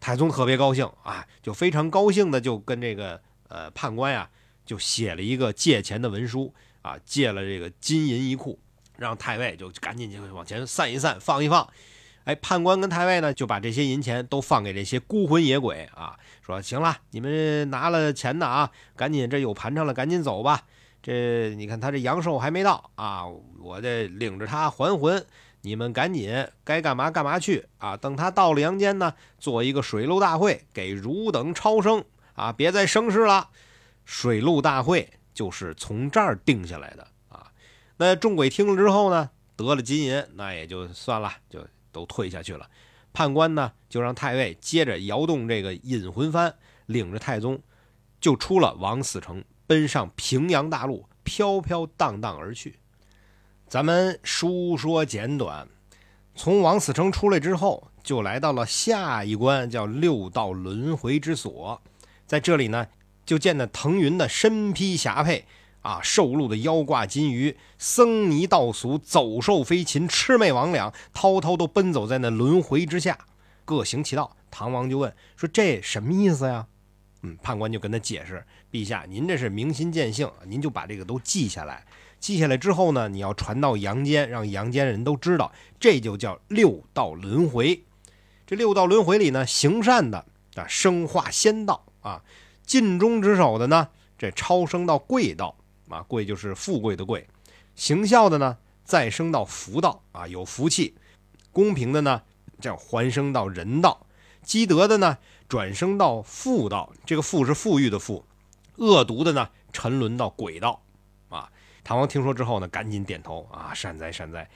[0.00, 4.30] 太宗特别高兴啊，就非常高兴的就跟这个呃判官呀
[4.66, 6.54] 就写了一个借钱的文书。
[6.82, 8.58] 啊，借了这个金银一库，
[8.96, 11.68] 让太尉就赶紧就往前散一散，放一放。
[12.24, 20.64] 哎，判官跟太尉呢，就把这些银钱都放给这些孤魂野鬼啊，说行了，你们拿了钱的啊，赶紧这有盘缠了，赶紧走吧。
[21.02, 23.24] 这你看他这阳寿还没到啊，
[23.62, 25.24] 我这领着他还魂，
[25.62, 27.96] 你们赶紧该干嘛干嘛去啊。
[27.96, 33.48] 等他到了阳间呢，做一个水陆大会，给汝等超生啊，别再生事了。
[34.04, 35.08] 水陆大会。
[35.38, 37.46] 就是从这儿定下来的啊，
[37.96, 42.68] 那众鬼听了之后呢，得了金银，那也就算了，就都退下去了。
[43.12, 46.52] 判官呢，就让太尉接着摇动这个引魂幡，
[46.86, 47.62] 领着太宗
[48.20, 52.80] 就出了王死城，奔上平阳大路，飘飘荡荡而去。
[53.68, 55.68] 咱们书说简短，
[56.34, 61.80] 从王死城出来之后，就来到了下一关，叫六道轮回之所。
[62.26, 62.88] 在这里呢，
[63.28, 65.44] 就见那腾云的身披霞帔。
[65.82, 73.16] 啊，受禄的腰挂金鱼，僧尼道俗，走兽飞禽，魑魅魍魉，滔滔都奔走在那轮回之下，
[73.64, 74.36] 各行其道。
[74.50, 76.66] 唐王就问说：“这什么意思呀？”
[77.22, 81.86] 嗯，判官就跟他解释：“陛下，您这是明心见性，您就把这个都记下来。
[82.18, 87.84] 记下来之后呢，你要传到阳间，让阳间人都知道，这就叫六道轮回。
[88.46, 92.20] 这六道轮回里呢，行善的啊，生化仙道啊；
[92.68, 95.56] 尽忠职守的呢，这超升到贵道。”
[95.88, 97.26] 啊，贵就是富贵的贵，
[97.74, 100.92] 行孝的呢，再升到福道啊，有福气；
[101.50, 102.20] 公平的呢，
[102.60, 104.04] 叫还升到人道；
[104.42, 105.16] 积德的呢，
[105.48, 108.22] 转升到富道，这个富是富裕的富；
[108.76, 110.82] 恶毒的呢，沉沦到鬼道。
[111.30, 111.50] 啊，
[111.82, 114.46] 唐王听说之后呢，赶紧点头啊，善哉善哉。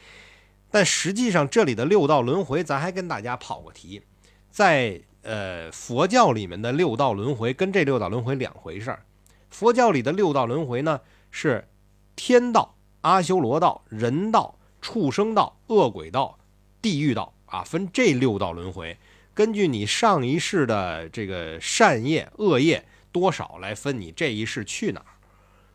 [0.71, 4.03] 但实际上，这里的六道轮回，咱还跟大家跑过题，
[4.51, 9.05] 在呃佛教里面的六道轮回跟这六道轮回两回事儿。
[9.51, 11.01] 佛教里的六道轮回呢？
[11.31, 11.69] 是
[12.15, 16.39] 天道、阿修罗道、人道、畜生道、恶鬼道、
[16.81, 18.97] 地狱道啊，分这六道轮回。
[19.35, 25.12] 根据你上一世的这个善业、恶业多少来分你这一世去哪儿。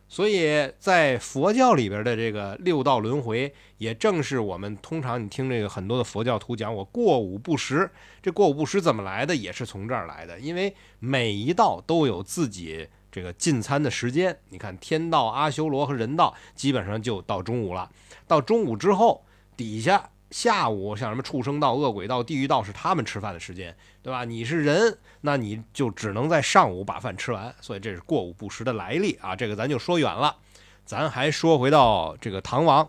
[0.08, 7.90] 所以在佛教里边的这个六道轮回，也正是我们通常你听这个很多的佛教徒讲，我过午不食。
[8.22, 9.36] 这过午不食怎么来的？
[9.36, 12.88] 也是从这儿来的，因为每一道都有自己。
[13.10, 17.90] 这个进餐的时间，你看天道、阿修罗和人道，基本上就到中午了。
[18.26, 19.24] 到中午之后，
[19.56, 24.24] 底下下午像什么畜生道、恶鬼道、地狱道是他们吃饭的时间，对吧？
[24.24, 27.54] 你是人，那你就只能在上午把饭吃完。
[27.60, 29.34] 所以这是过午不食的来历啊。
[29.34, 30.36] 这个咱就说远了，
[30.84, 32.88] 咱还说回到这个唐王。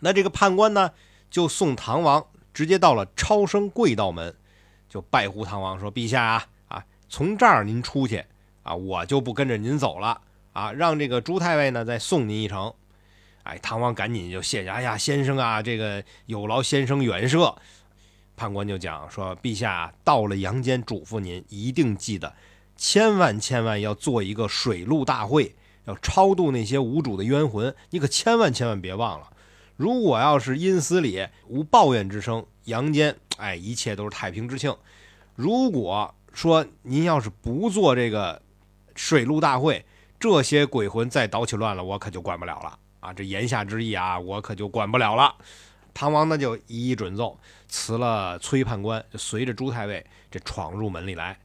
[0.00, 0.90] 那这个判官呢，
[1.30, 4.34] 就送唐王直接到了超生贵道门，
[4.88, 8.24] 就拜呼唐王说：“陛下啊啊，从这儿您出去。”
[8.64, 10.22] 啊，我就不跟着您走了
[10.54, 10.72] 啊！
[10.72, 12.72] 让这个朱太尉呢再送您一程。
[13.44, 14.68] 哎，唐王赶紧就谢谢。
[14.68, 17.54] 哎呀，先生啊，这个有劳先生远涉。
[18.36, 22.34] 判官就讲说：“陛下到了阳间，嘱咐您一定记得，
[22.76, 25.54] 千万千万要做一个水陆大会，
[25.84, 27.74] 要超度那些无主的冤魂。
[27.90, 29.30] 你可千万千万别忘了。
[29.76, 34.76] 如果要是阴司里无抱怨之声，阳间哎一切都是太平之庆。
[35.34, 38.42] 如果说您要是不做这个。”
[38.96, 39.84] 水陆大会，
[40.20, 43.12] 这些鬼魂再捣起乱了，我可就管不了了啊！
[43.12, 45.34] 这言下之意啊，我可就管不了了。
[45.92, 47.38] 唐王呢就一一准奏，
[47.68, 51.38] 辞了崔判官，就随着朱太尉这闯入门里来。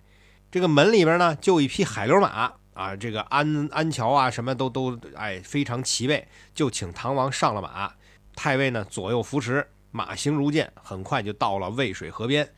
[0.50, 7.94] 这个门里边呢，就一匹海流马啊，这个安安桥啊，什么都都哎非常齐备，就请唐王上了马。
[8.36, 12.50] 太尉呢左右扶持，马行如箭，很快就到了渭水河边。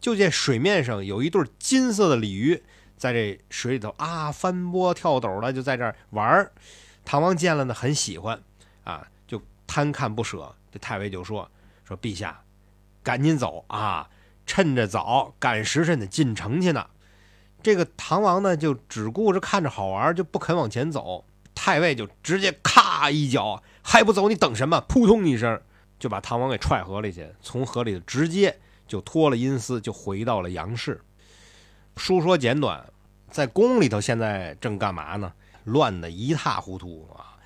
[0.00, 2.62] 就见水面上有一对金色的鲤鱼。
[2.96, 6.52] 在这水里头啊，翻波跳斗的，就在这玩儿。
[7.04, 8.42] 唐王见了呢，很喜欢
[8.88, 10.54] 啊，就贪看不舍。
[10.72, 11.48] 这太尉就说
[11.84, 12.42] ：“说陛下，
[13.02, 14.08] 赶紧走啊，
[14.46, 16.86] 趁着早，赶时辰的进城去呢。”
[17.62, 21.24] 这个唐王呢，就只顾着看着好玩，就不肯往前走。
[21.54, 24.28] 太尉就直接咔一脚，还不走？
[24.28, 24.80] 你等什么？
[24.88, 25.60] 扑通一声，
[25.98, 27.28] 就把唐王给踹河里去。
[27.42, 31.02] 从河里直接就脱了阴司，就回到了杨氏。
[31.96, 32.90] 书说简短，
[33.30, 35.32] 在宫里头现在正干嘛呢？
[35.64, 37.36] 乱得一塌糊涂啊！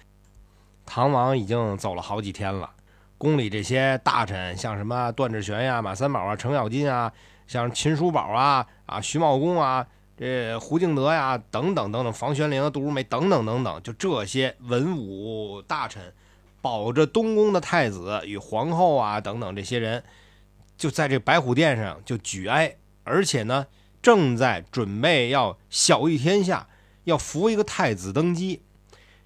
[0.85, 2.71] 唐王已经走了好几天了，
[3.19, 7.13] 宫里这些大臣，像什么段志玄呀、马三宝啊、程咬金啊，
[7.47, 16.13] 像秦叔宝啊、啊徐茂公啊、这胡敬德呀等等等等，房玄龄、杜如梅等等等等，就这些文武大臣，
[16.61, 20.03] 保着东宫的太子与皇后啊等等这些人，
[20.77, 23.67] 就在这白虎殿上就举哀，而且呢。
[24.03, 26.67] 正在准备要晓谕天下，
[27.05, 28.61] 要扶一个太子登基。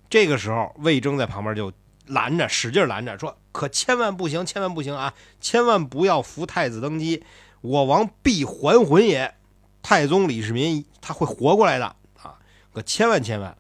[0.09, 1.73] 这个时候，魏征在旁边就
[2.07, 5.15] 拦着，使劲拦着，说：“可千万不行，千万不行啊！
[5.41, 7.25] 千万不要扶太子登基，
[7.61, 9.35] 我王必还魂也。
[9.83, 11.87] 太宗李世民他会活过来的
[12.23, 12.39] 啊！
[12.73, 13.57] 可千万千万。”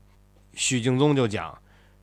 [0.54, 1.58] 许敬宗就讲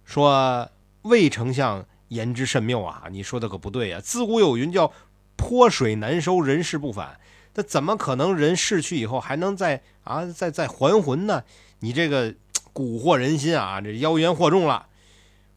[0.06, 0.70] 说
[1.04, 3.04] ：“魏丞相言之甚谬啊！
[3.10, 4.00] 你说的可不对呀。
[4.02, 4.92] 自古有云叫
[5.36, 7.20] 泼水难收，人事不返。”
[7.56, 11.44] 那怎么可能人逝去以后还能再啊再再还魂呢？
[11.82, 12.34] 你这个
[12.74, 14.88] 蛊惑人心啊，这妖言惑众了。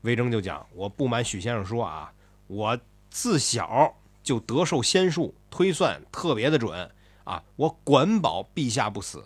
[0.03, 2.13] 魏征就讲：我不瞒许先生说啊，
[2.47, 2.79] 我
[3.11, 6.91] 自小就得受仙术，推算特别的准
[7.25, 9.25] 啊，我管保陛下不死。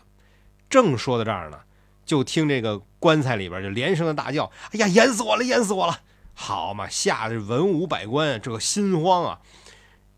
[0.68, 1.58] 正说到这儿呢，
[2.06, 5.98] 就听这个棺材里边就连声的大叫：“哎呀，淹死我了，淹死我了！”
[6.32, 9.40] 好嘛，吓得文武百官这个心慌啊，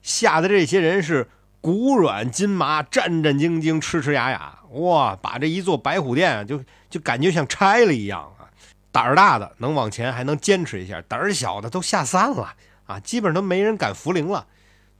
[0.02, 1.28] 吓得这些人是
[1.60, 4.60] 骨软筋麻、战战兢兢、痴痴哑哑。
[4.72, 8.44] 哇，把这一座白虎殿就就感觉像拆了一样啊！
[8.92, 13.00] 胆儿大的能往前还能坚持一下，胆儿小的都吓散了啊！
[13.00, 14.46] 基本上都没人敢扶灵了。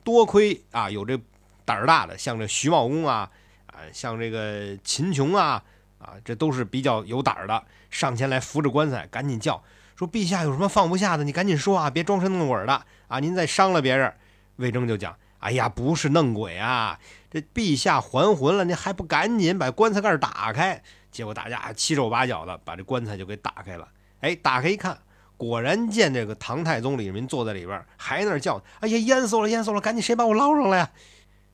[0.03, 1.21] 多亏啊有这
[1.67, 3.29] 胆儿大的，像这徐茂公啊
[3.67, 5.63] 啊，像这个秦琼啊
[5.99, 9.63] 啊，这都是比较有胆儿的，上前来扶着棺材，赶紧叫
[9.95, 13.21] 说：“陛下有什么放不下的，你赶紧说啊，别装神弄鬼的啊！
[13.21, 14.11] 您再伤了别人。”
[14.57, 16.99] 魏征就讲：“哎呀，不是弄鬼啊。”
[17.31, 20.83] 这陛下还魂了，你还不赶紧把棺材盖打开？
[21.13, 23.87] 结果大家七手八脚的把这棺材就给打开了。
[24.21, 24.99] 哎，打开一看，
[25.37, 29.81] 果然见这个唐太宗李世民坐在里边，还那叫：“哎呀，淹死了，淹死了！
[29.81, 30.91] 赶紧谁把我捞上来呀？”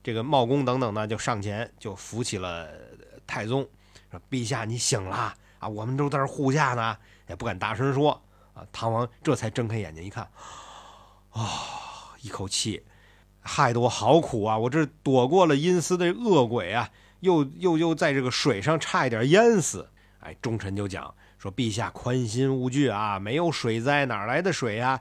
[0.01, 2.69] 这个茂公等等呢，就上前就扶起了
[3.27, 3.67] 太宗，
[4.09, 5.67] 说：“陛下，你醒了啊！
[5.67, 8.21] 我们都在这护驾呢，也不敢大声说
[8.53, 10.23] 啊。”唐王这才睁开眼睛一看，
[11.31, 12.85] 啊， 一口气。
[13.41, 14.57] 害得我好苦啊！
[14.57, 16.89] 我这躲过了阴司的恶鬼啊，
[17.21, 19.89] 又又又在这个水上差一点淹死。
[20.19, 24.99] 哎，忠臣就讲说：“陛下宽心勿惧啊，没有水灾哪来的水呀？”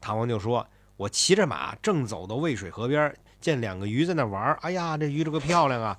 [0.00, 5.98] 唐王就说：“我骑着马正走到渭水河边，见两个鱼在那玩哎呀，这鱼这个漂亮啊！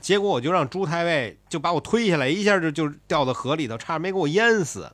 [0.00, 4.92] 结果我就让朱太尉就把我推下来，一下就就掉到河里头，差点没给我淹死。”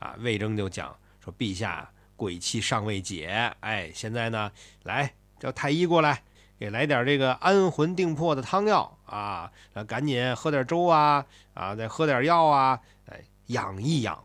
[0.00, 4.50] 啊，魏征就讲说：“陛下鬼气尚未解，哎，现在呢，
[4.82, 6.22] 来。”叫太医过来，
[6.64, 9.52] 给来点这个安魂定魄的汤药啊！
[9.86, 11.26] 赶紧喝点粥啊！
[11.52, 12.80] 啊，再喝点药啊！
[13.04, 14.24] 哎，养一养。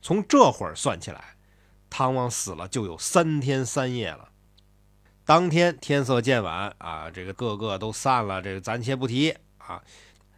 [0.00, 1.34] 从这会儿算起来，
[1.90, 4.28] 汤王死了就有三天三夜了。
[5.24, 9.82] 当天天色渐晚啊，这个个个都散了，这个暂且不提啊。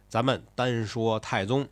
[0.07, 1.69] 咱们单说太宗，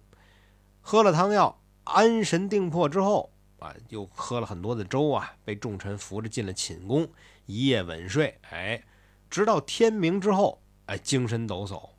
[0.80, 7.10] 喝了汤药，安神定魄之后啊，又喝了很多的粥啊，被众臣扶着进了寝宫。
[7.48, 8.84] 一夜稳睡，哎，
[9.30, 11.90] 直到天明之后，哎，精神抖擞，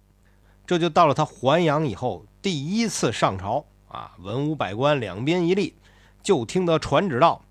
[0.67, 4.13] 这就到了他还阳以后第一次上朝啊！
[4.19, 5.75] 文武百官两边一立，
[6.23, 7.43] 就听得传旨道：“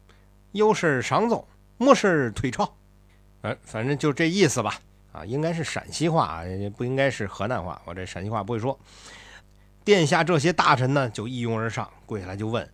[0.51, 2.75] 有事赏奏，没事退朝。”
[3.43, 4.79] 哎，反正就这意思吧。
[5.11, 6.41] 啊，应该是陕西话，
[6.75, 7.81] 不应该是河南话。
[7.85, 8.77] 我这陕西话不会说。
[9.83, 12.69] 殿下这些大臣呢，就一拥而上，跪下来就问，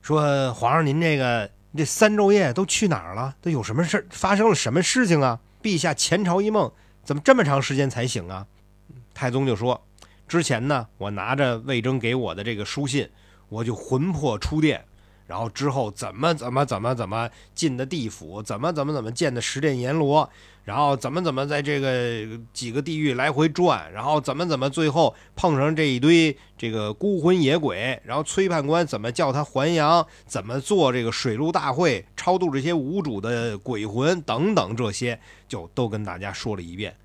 [0.00, 3.34] 说：“皇上，您这个……”这三昼夜都去哪儿了？
[3.40, 4.06] 都有什么事？
[4.10, 5.40] 发生了什么事情啊？
[5.62, 6.70] 陛下前朝一梦，
[7.04, 8.46] 怎么这么长时间才醒啊？
[9.14, 9.80] 太宗就说
[10.26, 13.08] ：“之前呢，我拿着魏征给我的这个书信，
[13.48, 14.84] 我就魂魄出殿，
[15.26, 20.28] 然后之后怎么怎么怎么怎么进的地府，怎么怎么怎么见的十殿阎罗。”
[20.64, 35.18] 然后怎么怎么在这个几个地狱来回转，然后怎么怎么最后碰上这一堆这个孤魂野鬼，然后崔判官怎么叫他还阳，怎么做这个水陆大会超度这些无主的鬼魂等等这些，
[35.52, 36.96] 就都跟大家说了一遍。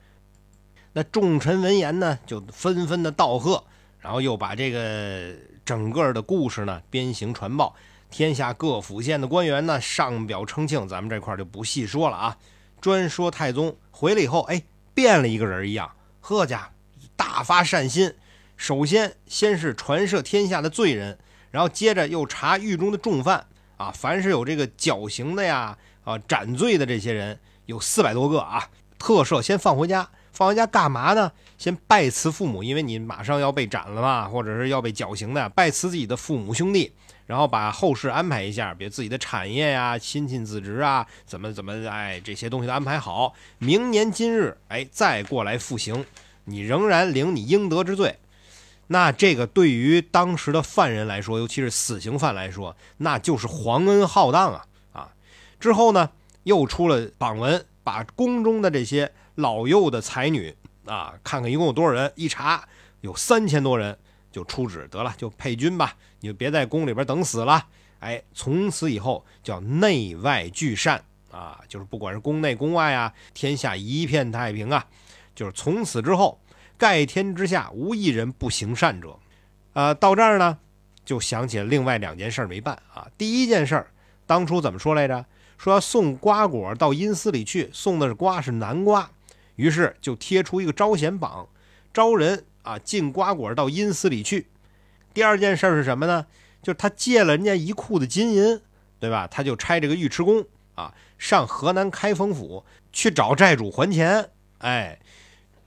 [0.94, 3.62] 那众臣闻言呢，就纷纷的道贺，
[4.00, 7.76] 然后又把这个整个的故事呢鞭刑传报，
[8.10, 12.38] 天下各府县的官员呢上表称庆，咱们这块就不细说了啊。
[12.80, 15.92] 专说太宗回来以后，哎，变了一个人一样。
[16.22, 16.72] 贺家
[17.18, 18.14] 大发善心，
[18.56, 21.20] 首先先是传赦天下的罪人，
[21.52, 31.32] 然后接着又查狱中的重犯啊，凡是有这个绞刑的呀，啊，斩罪的这些人有四百多个啊，特赦先放回家，放回家干嘛呢？
[31.58, 36.92] 先拜辞父母，因为你马上要被斩了嘛，或者是要被绞刑的，拜辞自己的父母兄弟。
[37.26, 43.34] 然后把后事安排一下，比如自己的产业呀、亲戚子侄啊，怎么怎么哎，这些东西都安排好。
[43.58, 46.06] 明年今日，哎，再过来复刑，
[46.46, 48.18] 你仍然领你应得之罪。
[48.88, 55.10] 那这个对于当时的犯人来说，尤其是死刑犯来说，那就是皇恩浩荡啊啊！
[55.60, 56.10] 之后呢，
[56.48, 60.56] 又出了榜文，把宫中的这些老幼的才女
[60.86, 62.68] 啊，看看一共有多少人，一查
[63.02, 63.96] 有三千多人。
[64.30, 67.66] 就出旨得了，就配军吧，你就别在宫里边等死了。
[68.00, 74.86] 哎，从此以后叫内外俱善啊，就是不管是宫内宫外啊，天下一片太平啊。
[75.34, 76.40] 就是从此之后，
[76.78, 79.18] 盖天之下无一人不行善者。
[79.74, 80.60] 啊，到这儿呢，
[81.04, 83.08] 就想起了另外两件事没办啊。
[83.18, 83.88] 第一件事，
[84.28, 85.26] 当初怎么说来着？
[85.58, 89.10] 说要送瓜果到阴司里去，送的是瓜是南瓜，
[89.56, 91.48] 于是就贴出一个招贤榜，
[91.94, 92.44] 招人。
[92.64, 94.48] 啊，进瓜果到阴司里去。
[95.14, 96.26] 第二件事是什么呢？
[96.62, 98.60] 就是他借了人家一库的金银，
[99.00, 99.26] 对吧？
[99.26, 100.44] 他就差这个尉迟恭
[100.76, 104.32] 啊，上河南开封府去找债主还钱。
[104.58, 105.00] 哎，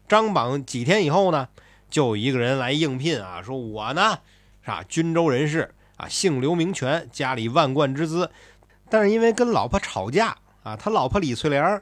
[0.07, 1.49] 张榜几天以后呢，
[1.89, 4.19] 就有一个人来应聘啊，说我呢
[4.61, 8.31] 是吧，军州人士啊，姓刘名权，家里万贯之资，
[8.91, 11.81] 但是因为跟老婆吵架啊，他老婆李翠莲，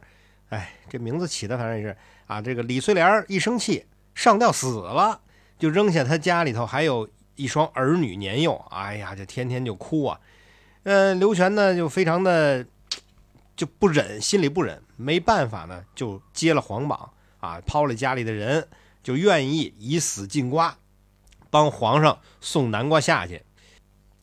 [0.50, 1.96] 哎，这名字起的反正也是
[2.26, 5.20] 啊，这个李翠莲一生气上吊死了，
[5.58, 10.20] 就扔下他家里头还有一双儿女年幼，哎呀，就天天就哭啊。
[10.82, 12.64] 呃，刘全呢就非常的
[13.56, 18.68] 就不忍，心里不忍，没办法呢，就接了皇榜啊，抛了家里的人，
[19.02, 20.76] 就愿意以死进瓜，
[21.48, 23.42] 帮皇上送南瓜下去。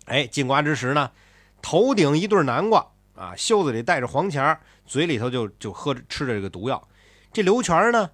[0.05, 1.11] 哎，进瓜之时呢。
[1.65, 2.85] 头顶一对南瓜
[3.15, 4.55] 啊，袖子里带着黄钱
[4.85, 6.87] 嘴里头就就喝着吃着这个毒药。
[7.33, 8.07] 这刘全呢，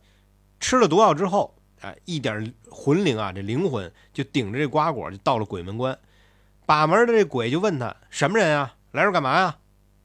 [0.61, 5.99] 吃了毒药之后，哎，一点魂灵啊，这灵魂就顶着这瓜果就到了鬼门关。
[6.65, 9.57] 把门的这鬼就问他什么人啊，来这干嘛呀？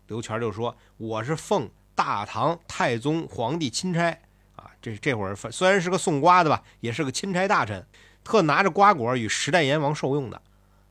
[0.09, 4.11] 刘全就说：“我是奉大唐太宗皇帝钦差
[4.57, 7.87] 啊，这这会儿虽然是个送瓜的吧，也是个钦差大臣，
[8.25, 10.43] 特拿着瓜果与十代阎王受用的。”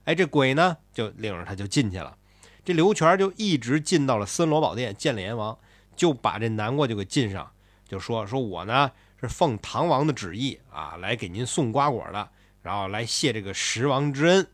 [0.05, 2.15] 哎，这鬼呢就领着他就进去了。
[2.65, 5.55] 这刘全就一直进到了森罗宝殿见了阎王，
[5.95, 7.51] 就把这南瓜就给进上，
[7.87, 8.91] 就说说我呢
[9.21, 12.27] 是奉唐王的旨意啊来给您送瓜果的，
[12.63, 14.47] 然后来谢这个十王之恩。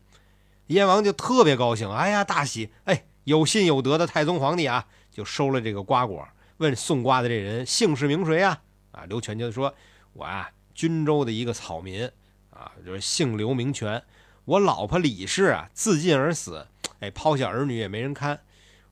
[0.66, 8.60] 燕王就特别高兴，哎呀大喜，哎有信有德的太宗皇帝啊，就收了这个瓜果，问送瓜的这人姓氏名谁啊？
[8.92, 9.74] 啊，刘全就说，
[10.12, 12.10] 我啊均州的一个草民
[12.50, 14.02] 啊，就是姓刘名全，
[14.44, 16.68] 我老婆李氏啊自尽而死。
[17.02, 18.38] 哎，抛下儿女也没人看，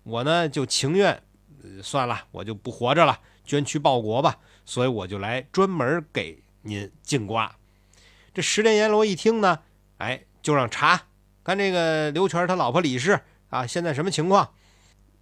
[0.03, 1.23] 我呢就情愿，
[1.81, 4.37] 算了，我就不活着了，捐躯报国吧。
[4.65, 7.55] 所以我就来专门给您进瓜。
[8.35, 9.61] 这十殿阎罗一听呢，
[9.99, 11.01] 哎，就让查
[11.45, 14.53] 看这个刘全他老婆李氏啊，现在什么情况？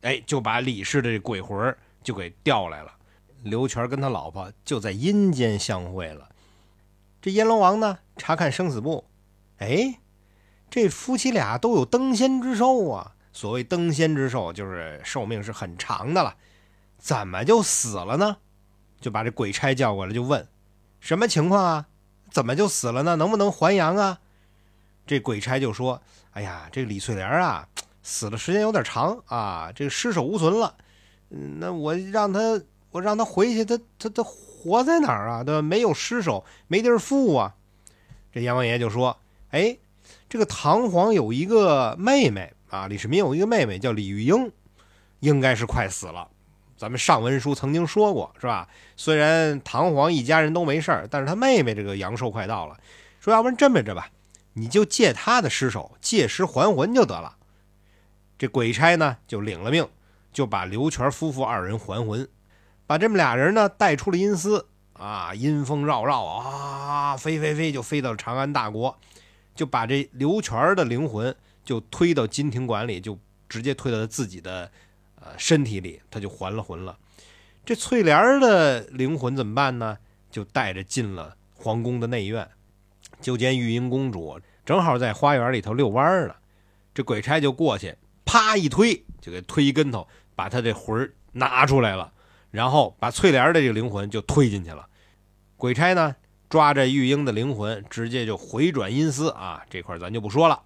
[0.00, 2.94] 哎，就把李氏的这鬼魂就给调来了。
[3.42, 6.30] 刘全跟他老婆就在阴间相会了。
[7.20, 9.04] 这阎罗王呢，查看生死簿，
[9.58, 9.98] 哎。
[10.70, 13.14] 这夫妻俩都有登仙之寿啊！
[13.32, 16.34] 所谓登仙之寿，就是寿命是很长的了。
[16.98, 18.38] 怎么就死了呢？
[19.00, 20.46] 就把这鬼差叫过来，就问
[21.00, 21.86] 什么情况啊？
[22.30, 23.16] 怎么就死了呢？
[23.16, 24.18] 能不能还阳啊？
[25.06, 26.02] 这鬼差就说
[26.34, 27.66] ：“哎呀，这李翠莲啊，
[28.02, 30.74] 死的时间有点长啊，这个尸首无存了。
[31.28, 32.60] 那我让他，
[32.90, 35.44] 我让他回去，他他他活在哪儿啊？
[35.44, 35.62] 对吧？
[35.62, 37.54] 没有尸首，没地儿附啊。”
[38.34, 39.16] 这阎王爷就说
[39.52, 39.78] ：“哎。”
[40.28, 44.52] 这个唐皇有一个妹妹啊，李世民有一个妹妹叫李玉英，
[45.20, 46.28] 应该是快死了。
[46.76, 48.68] 咱们上文书曾经说过，是吧？
[48.94, 52.76] 虽然唐皇一家人都没事儿，但是他妹妹这个阳寿快到了，
[53.20, 54.10] 说要不然这么着吧，
[54.52, 57.36] 你就借他的尸首，借尸还魂就得了。
[58.36, 59.88] 这鬼差呢就领了命，
[60.32, 62.28] 就把刘全夫妇二人还魂，
[62.86, 68.96] 把这么俩人呢带出了阴司啊，阴风绕绕啊，飞飞飞就飞到了长安大国。
[69.58, 71.34] 就把这刘全的灵魂
[71.64, 74.70] 就推到金庭馆里，就直接推到他自己的
[75.16, 76.96] 呃身体里，他就还了魂了。
[77.64, 79.98] 这翠莲的灵魂怎么办呢？
[80.30, 82.48] 就带着进了皇宫的内院，
[83.20, 86.36] 就见玉英公主正好在花园里头遛弯呢。
[86.94, 90.06] 这鬼差就过去，啪一推，就给推一跟头，
[90.36, 92.12] 把他这魂拿出来了，
[92.52, 94.86] 然后把翠莲的这个灵魂就推进去了。
[95.56, 96.14] 鬼差呢？
[96.48, 99.62] 抓着玉英的灵魂，直接就回转阴司啊！
[99.68, 100.62] 这块咱就不说了，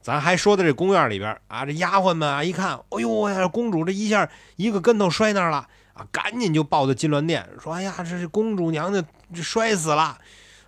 [0.00, 9.04] 咱还说的这宫院里边啊，这丫鬟们啊一看，哎呦呀，公主这一下一个跟头摔那儿了啊，赶紧就抱到金銮殿，说：“哎呀，这是公主娘娘
[9.34, 10.18] 摔死了！”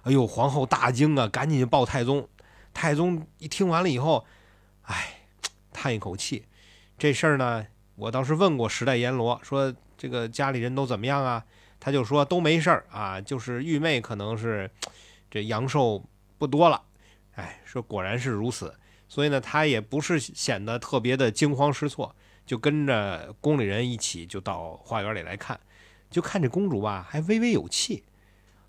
[0.05, 2.27] 哎呦，皇后大惊啊，赶紧就报太宗。
[2.73, 4.25] 太宗一听完了以后，
[4.83, 5.19] 哎，
[5.73, 6.45] 叹一口气，
[6.97, 11.45] 这事儿呢，我倒是问过十代阎罗，说这个家里人都怎么样啊？
[11.89, 14.70] 他就说都没事儿啊，就是玉妹可能是
[15.30, 16.05] 这阳寿
[16.36, 16.82] 不多了，
[17.34, 18.74] 哎，说果然是如此，
[19.09, 22.14] 所以呢，他也不是显得特别的惊慌失措，
[22.45, 25.59] 就跟着宫里人一起就到花园里来看，
[26.11, 28.05] 就看这公主吧，还微微有气。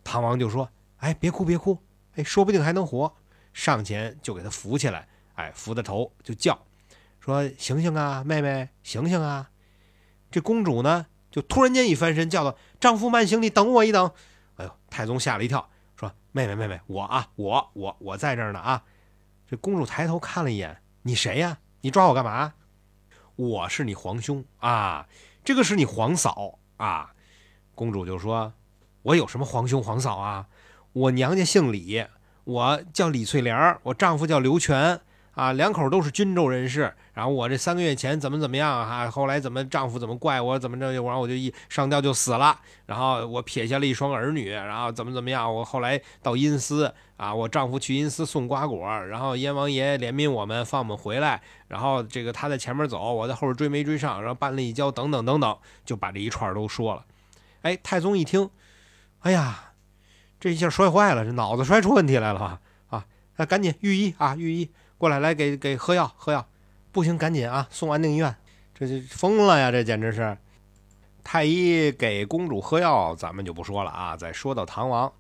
[0.02, 1.78] 唐王就说：“哎，别哭别哭，
[2.16, 3.14] 哎，说不定还能活。”
[3.52, 6.58] 上前就给她扶起来，哎，扶着头就叫，
[7.20, 9.52] 说：“醒醒啊，妹妹，醒醒啊！”
[10.32, 11.08] 这公主呢？
[11.32, 14.12] 就突然间一翻身，叫道：“丈夫慢行，你等我一等。”
[14.58, 18.84] 哎呦，太宗吓了一跳，说：“妹妹，妹妹，我啊，我，我，我在这儿呢啊！”
[19.50, 21.60] 这公主抬头看了一眼：“你谁呀？
[21.82, 22.54] 你抓我干嘛
[23.36, 25.08] ？”“我是你皇兄啊，
[25.44, 27.14] 这个是你皇嫂啊。”
[27.76, 28.54] 公主就说
[29.04, 30.48] ：“我有什么皇兄皇嫂啊？
[30.92, 32.06] 我娘家姓李，
[32.44, 35.00] 我叫李翠莲，我丈夫叫刘全
[35.34, 36.94] 啊，两口都是军州人士。
[37.14, 39.10] 然后我这三个月前怎么怎么样啊？
[39.10, 40.92] 后来怎么丈夫怎么怪我怎么着？
[40.92, 42.60] 然后我就一上吊就死了。
[42.86, 44.50] 然后我撇下了一双儿女。
[44.50, 45.54] 然后怎么怎么样？
[45.54, 48.86] 我后来到阴司啊，我丈夫去阴司送瓜果。
[49.08, 51.42] 然后燕王爷怜悯我们，放我们回来。
[51.68, 54.22] 然后这个他在前面走，我在后边追没追上？
[54.22, 57.06] 然后绊了一跤，等等等等，就把这一串都说了。
[57.62, 58.50] 哎，太宗一听，
[59.20, 59.74] 哎呀，
[60.40, 62.60] 这一下摔坏了，这脑子摔出问题来了吧？
[62.88, 63.06] 啊，
[63.36, 64.72] 那赶紧御医啊，御医。
[65.00, 66.46] 过来，来给给喝药，喝药，
[66.92, 68.36] 不行，赶紧啊，送安定医院，
[68.76, 69.72] 这就疯了呀！
[69.72, 70.38] 这简直是。
[71.24, 74.18] 太医给公主喝药，咱们就不说了啊。
[74.18, 75.14] 再说到唐王，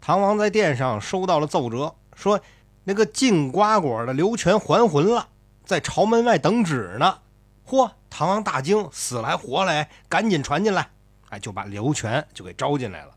[0.00, 2.38] 唐王在殿上收到了奏折，说
[2.84, 5.28] 那个进瓜果的刘全还魂了，
[5.64, 7.20] 在朝门外等旨呢。
[7.66, 7.90] 嚯！
[8.10, 10.90] 唐王大惊，死来活来，赶紧传进来，
[11.30, 13.14] 哎，就把刘全就给招进来了。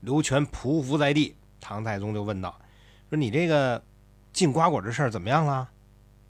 [0.00, 2.58] 刘全匍匐在地，唐太宗就问道
[3.08, 3.82] ：“说你这个？”
[4.32, 5.68] 进瓜果这事儿怎么样了？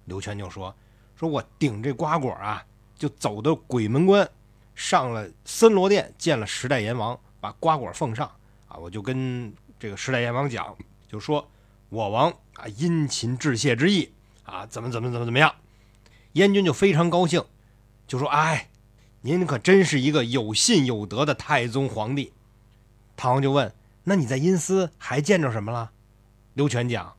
[0.06, 0.74] 刘全就说
[1.14, 2.64] ：“说我顶这瓜果啊，
[2.96, 4.28] 就走到鬼门关，
[4.74, 8.28] 上了森罗殿，见了十代阎王，把瓜果奉上
[8.66, 8.76] 啊。
[8.76, 10.76] 我就跟这个十代阎王讲，
[11.08, 11.48] 就说
[11.88, 15.54] 我王啊殷勤致谢之意啊，怎么怎么怎么怎么样。
[16.32, 17.44] 燕军就非常高兴，
[18.08, 18.68] 就说：哎，
[19.20, 22.32] 您可真是一个有信有德的太宗皇帝。
[23.16, 23.72] 唐王就问：
[24.02, 25.92] 那你在阴司还见着什么了？
[26.54, 27.14] 刘全讲。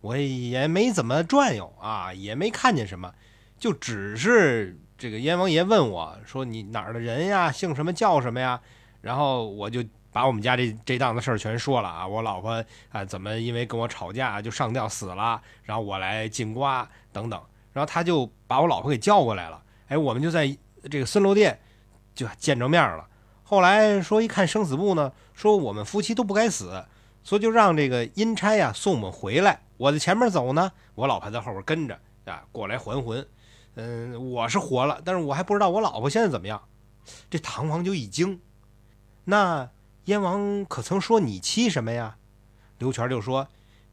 [0.00, 3.12] 我也没怎么转悠啊，也没看见什么，
[3.58, 7.50] 就只是这个燕王爷问我说：“你哪儿的人呀？
[7.50, 8.60] 姓什么叫什么呀？”
[9.02, 12.06] 然后我就把我们家这这档子事儿全说了啊。
[12.06, 17.40] 我老婆啊，怎么因为跟我吵架就上吊死了，然后我来进瓜等等。
[17.72, 20.56] 然后他就把我老婆给叫过来了，哎，我们就在
[20.90, 21.58] 这个孙罗店
[22.14, 23.06] 就见着面了。
[23.44, 26.84] 后来说一看生死簿呢，说我们夫妻都不该死，
[27.28, 29.60] 所以就让这个阴差呀送我们回来。
[29.76, 33.28] 我在前面走呢，我老婆在后边跟着啊，过来还魂。
[33.74, 36.58] 嗯，我是活了，但是我还不知道我老婆现在怎么样。
[37.28, 38.40] 这唐王就一惊，
[39.26, 39.68] 那
[40.06, 42.16] 燕王可曾说你妻什么呀？
[42.78, 43.46] 刘全就说，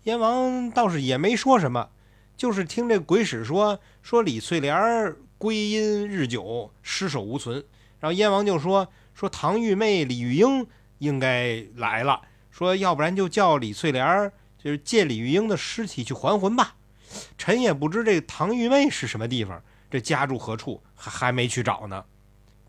[0.04, 1.90] 燕王倒是也没说什么，
[2.38, 7.62] 就是听这鬼使说说李翠莲归阴日久，尸首无存。
[8.00, 10.66] 然后燕王就说说唐玉妹李玉英
[11.00, 12.22] 应该来了，
[12.56, 14.32] 说要不然就叫李翠莲。
[14.58, 16.74] 就是借李玉英的尸体去还魂吧，
[17.38, 22.04] 臣也不知这唐玉妹是什么地方，这家住何处，还还没去找呢。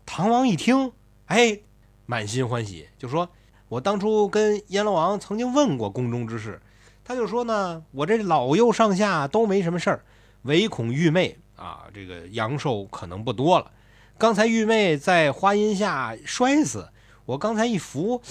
[0.05, 0.91] 唐王一听，
[1.25, 1.59] 哎，
[2.05, 3.27] 满心欢喜，就说
[3.67, 6.61] ：“我当初跟阎罗王曾经问过宫中之事，
[7.03, 10.05] 他就说呢，我这老幼上下都没什么事儿，
[10.43, 13.71] 唯恐玉妹啊，这个阳寿可能不多了。
[14.19, 16.87] 刚才玉妹在花荫下摔死，
[17.25, 18.21] 我刚才一扶，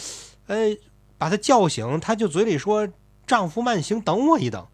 [0.47, 0.77] 呃，
[1.19, 2.89] 把她叫醒，她就嘴里说。”
[3.27, 4.69] 丈夫慢行，等我一等，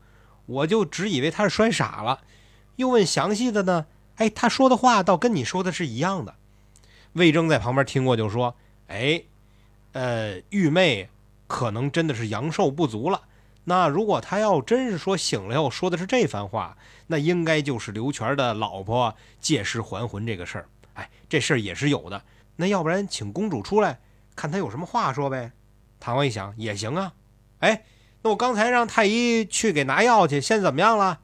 [0.44, 2.20] 我就只以为他是摔傻了，
[2.76, 3.86] 又问详细的呢，
[4.16, 6.34] 哎，他说的话倒跟你说的是一样的。
[7.14, 8.54] 魏征在旁边听过，就说
[8.88, 9.22] ：“哎，
[9.92, 11.08] 呃，玉妹
[11.46, 13.22] 可能真的是阳寿不足了。
[13.64, 16.76] 那如果他要真是说醒了后说的是这番话，
[17.06, 20.68] 那应该就是刘全的老婆借尸还魂这个事儿。
[20.92, 22.22] 哎，这事儿也是有的。
[22.56, 23.98] 那要不然请公主出来，
[24.36, 25.52] 看他有什么话说呗。”
[26.02, 27.12] 唐王一想，也行啊，
[27.60, 27.84] 哎。
[28.24, 31.20] 那我刚才让太医去给拿药去，现在怎么样了？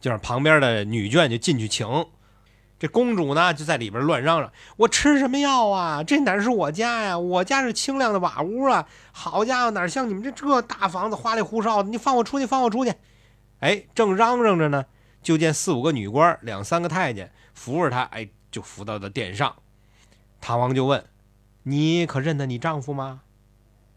[0.00, 2.06] 就让旁边的女眷就进去请。
[2.78, 6.02] 这公主呢，就在里边乱嚷嚷：“我吃什么药啊？
[6.02, 7.18] 这哪是我家呀？
[7.18, 8.86] 我家是清亮的瓦屋啊！
[9.12, 11.88] 好家伙，哪像你们这这大房子花里胡哨的？
[11.88, 12.92] 你放我出去，放我出去！”
[13.60, 14.86] 哎，正嚷嚷着呢，
[15.22, 19.56] 就见四五个女官、两三个太监扶着她，哎，就扶到了殿上。
[20.40, 21.04] 唐王就问
[21.64, 23.22] ：“你可认得你丈夫吗？”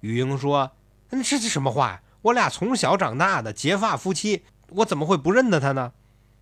[0.02, 0.72] 雨英说
[1.12, 5.94] ：“嗯这这什么话呀？”我俩从小长大的结发夫妻，我怎么会不认得他呢？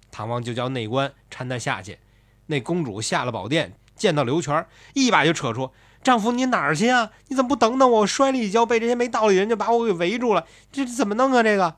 [0.10, 1.99] 唐王就叫内官搀他下去。
[2.47, 7.12] 那公主下了宝殿，见到刘全，一把就扯出：“丈夫，你哪儿去啊？
[7.28, 7.99] 你怎么不等等我？
[7.99, 11.76] 我摔了一跤，被这些没道理人就把我给围住了，这怎么弄啊？”这个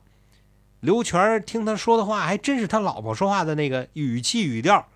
[0.79, 4.87] 刘全听他说的话，还真是他老婆说话的那个语气语调，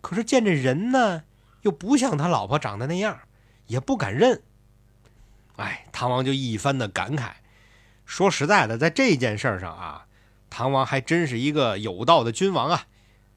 [0.00, 1.22] 可是见这人呢，
[1.62, 3.20] 又不像他老婆长得那样，
[3.66, 4.42] 也不敢认。
[5.60, 7.32] 哎，唐王就一番的感慨。
[8.06, 10.06] 说实在的，在这件事上啊，
[10.48, 12.86] 唐王还真是一个有道的君王啊，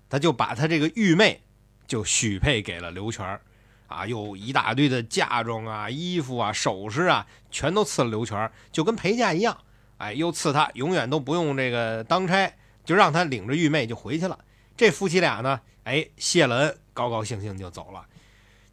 [0.10, 1.42] 他就把他这个玉妹
[1.86, 3.40] 就许配给了刘全
[3.88, 9.58] 啊，又一大堆的嫁妆啊、衣服啊、首饰啊，全都赐了刘全就跟陪嫁一样。
[9.98, 12.52] 哎，又赐他永远都不用这个当差，
[12.86, 14.40] 就让他领着玉妹就回去了。
[14.76, 18.06] 这夫妻俩呢，哎，谢了恩，高高兴兴就走了。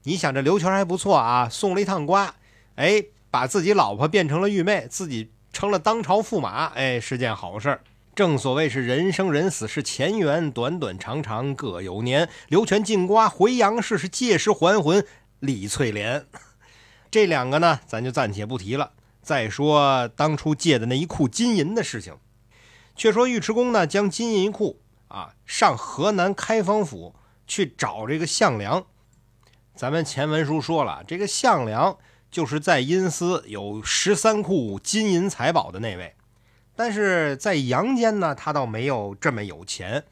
[0.04, 2.34] 你想这刘全还不错啊，送了一趟瓜，
[2.76, 5.30] 哎，把自己老婆变成了玉妹，自己。
[5.52, 7.82] 成了当朝驸马，哎，是件好事儿。
[8.14, 12.28] 正所谓是人生人死是前缘，短短长长各有年。
[12.46, 15.04] 刘全进瓜回阳世，是借尸还魂
[15.40, 16.24] 李翠莲。
[17.10, 18.92] 这两个呢，咱就暂且不提了。
[19.20, 22.16] 再说当初借的那一库金银的事情，
[22.94, 27.16] 却说尉迟恭呢，将金银库啊上河南开封府
[27.48, 28.86] 去找这个项梁。
[29.74, 31.98] 咱们前文书说了，这个项梁
[32.30, 36.14] 就是在阴司有十三库金银财宝的那位。
[36.76, 40.04] 但是在阳间呢，他倒没有这么有钱。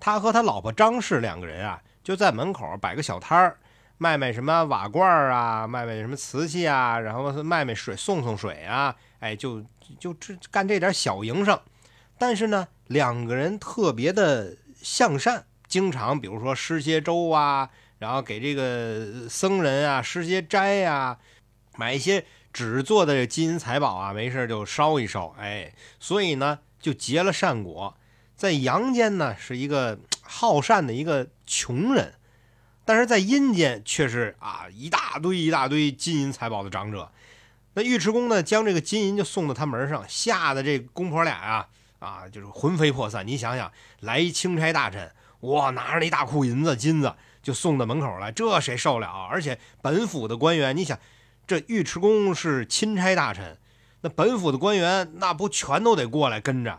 [0.00, 3.58] 他和他老婆张氏两个人啊，就在门口摆个小摊儿，
[3.98, 9.62] 卖卖什么瓦罐啊，卖卖什么瓷器啊，然后卖卖水，送送水啊，哎，就
[9.98, 11.60] 就这干这点小营生。
[12.18, 21.18] 但是呢，两个人特别的向善，经常比如说施些粥啊，然后给这个僧人啊施些斋呀，
[21.80, 22.26] 买一些。
[22.52, 27.96] 纸做的金银财宝啊，没事就烧一烧，哎，所以呢就结了善果。
[28.34, 32.14] 在阳间呢是一个好善的一个穷人，
[32.84, 37.12] 但是在阴间却是啊一大堆一大堆金银财宝的长者。
[37.74, 41.68] 那尉迟恭呢将这个金银就送到他门上，吓得这公婆俩呀
[42.00, 43.24] 啊就是魂飞魄散。
[43.24, 43.70] 你想想，
[44.00, 45.12] 来一钦差大臣，
[45.42, 47.14] 哇，拿着一大库银子金子
[47.44, 49.06] 就送到门口来，这谁受了？
[49.06, 50.98] 而且本府的官员，你想。
[51.50, 53.58] 这尉迟恭是钦差大臣，
[54.02, 56.78] 那本府的官员那不全都得过来跟着？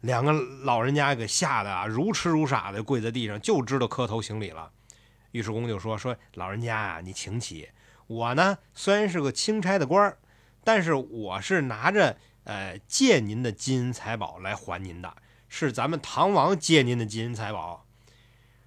[0.00, 4.68] 两个老人家给吓得啊，如痴如傻的跪在地上，就知道磕头行礼了。
[5.30, 7.68] 尉迟恭就说：“说老人家啊，你请起。
[8.08, 10.18] 我呢虽然是个钦差的官儿，
[10.64, 15.14] 但是我是拿着呃借您的金银财宝来还您的，
[15.48, 17.86] 是咱们唐王借您的金银财宝，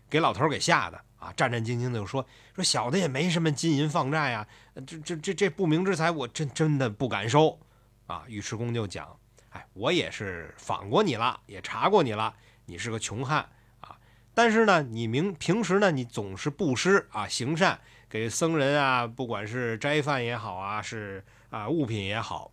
[0.09, 2.23] 给老头给吓的。”啊，战战兢兢的就说
[2.53, 4.47] 说小的也没什么金银放债啊，
[4.85, 7.59] 这这这这不明之财，我真真的不敢收。
[8.05, 9.17] 啊，尉迟恭就讲，
[9.49, 12.33] 哎，我也是访过你了，也查过你了，
[12.65, 13.49] 你是个穷汉
[13.81, 13.97] 啊，
[14.33, 22.51] 但是呢，你明平时呢，你总是布施啊，行善，给僧人啊，不管是斋饭也好啊，是啊物品也好，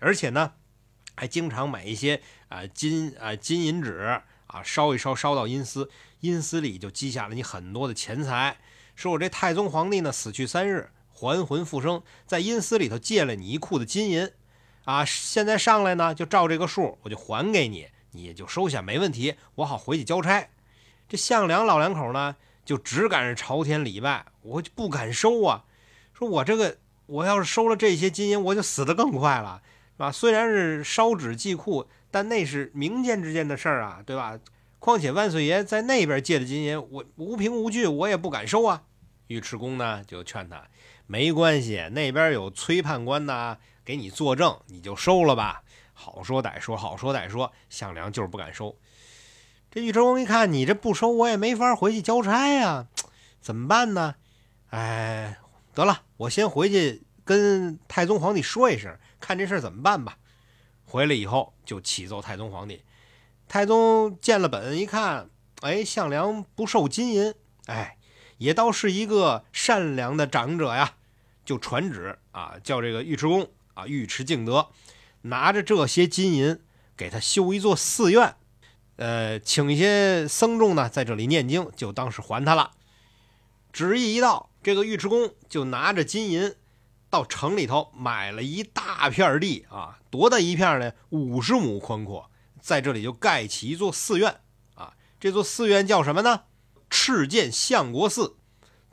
[0.00, 0.52] 而且呢，
[1.14, 4.20] 还经常买一些啊金啊金银纸。
[4.48, 8.56] 啊，烧一烧，烧到阴司，阴司里就积下了你很多的钱财。
[8.94, 14.30] 说我这太宗皇帝呢，死去三日，还魂复生，在阴司里头借了你一库的金银，
[14.84, 20.48] 啊，现在上来呢，就照这个数，我就还给你，你就收下，没问题，我好回去交差。
[21.08, 25.64] 这项梁老两口呢，就只敢是朝天礼拜，我就不敢收啊。
[26.12, 29.62] 说我这个，我要是收了这些金银，我就死得更快了，
[29.94, 30.12] 是吧？
[30.12, 31.88] 虽然是烧纸祭库。
[32.08, 34.38] 但那是民间之间的事儿啊，对吧？
[34.78, 38.84] 况且万岁爷在那边借的金银，我无凭无据，我也不敢收啊。
[39.26, 40.66] 尉迟恭呢就劝他，
[41.06, 45.62] 没关系，那边有崔判官呐，给你作证，你就收了吧。
[45.92, 48.76] 好说歹说，好说歹说，项梁就是不敢收。
[49.70, 52.88] 这尉迟恭一看，你这不收，我也没法回去交差呀，
[53.40, 54.16] 怎么办呢？
[54.70, 55.38] 哎，
[55.74, 60.18] 得了，我先回去跟太宗皇帝说一声，看这事怎么办吧。
[60.84, 62.82] 回来以后就启奏太宗皇帝，
[63.48, 65.30] 太宗见了本一看，
[65.60, 67.34] 哎，项梁不受金银，
[67.66, 67.96] 哎，
[68.38, 70.94] 也倒是一个善良的长者呀，
[71.44, 74.68] 就传旨啊，叫这个尉迟恭啊，尉迟敬德
[75.22, 76.60] 拿着这些金银
[76.96, 78.36] 给他修一座寺院，
[78.96, 82.72] 呃，请一些僧众呢在这里念经，就当是还他了。
[83.72, 86.54] 旨意一到，这个尉迟恭就拿着金银。
[87.08, 90.92] 到城里头买了一大片地啊，多大一片呢？
[91.10, 92.28] 五十亩宽阔，
[92.60, 94.40] 在这里就盖起一座寺院
[94.74, 94.92] 啊。
[95.20, 96.42] 这座寺院叫什么呢？
[96.96, 98.36] 敕建相国寺，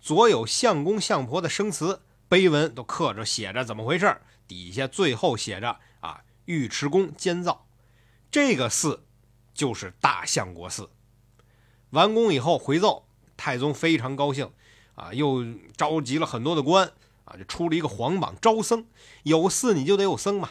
[0.01, 7.66] 左有相公相婆的生祠，碑文都刻着写着怎么回事底下最后写着啊，尉迟恭监造，
[8.30, 9.06] 这个寺
[9.54, 10.89] 就是大相国寺。
[11.91, 14.51] 完工以后回奏太宗，非常高兴
[14.95, 15.41] 啊，又
[15.78, 16.91] 召集了很多的官。
[17.24, 18.86] 啊，就出了一个皇榜招僧，
[19.24, 20.49] 有寺你就得有僧嘛。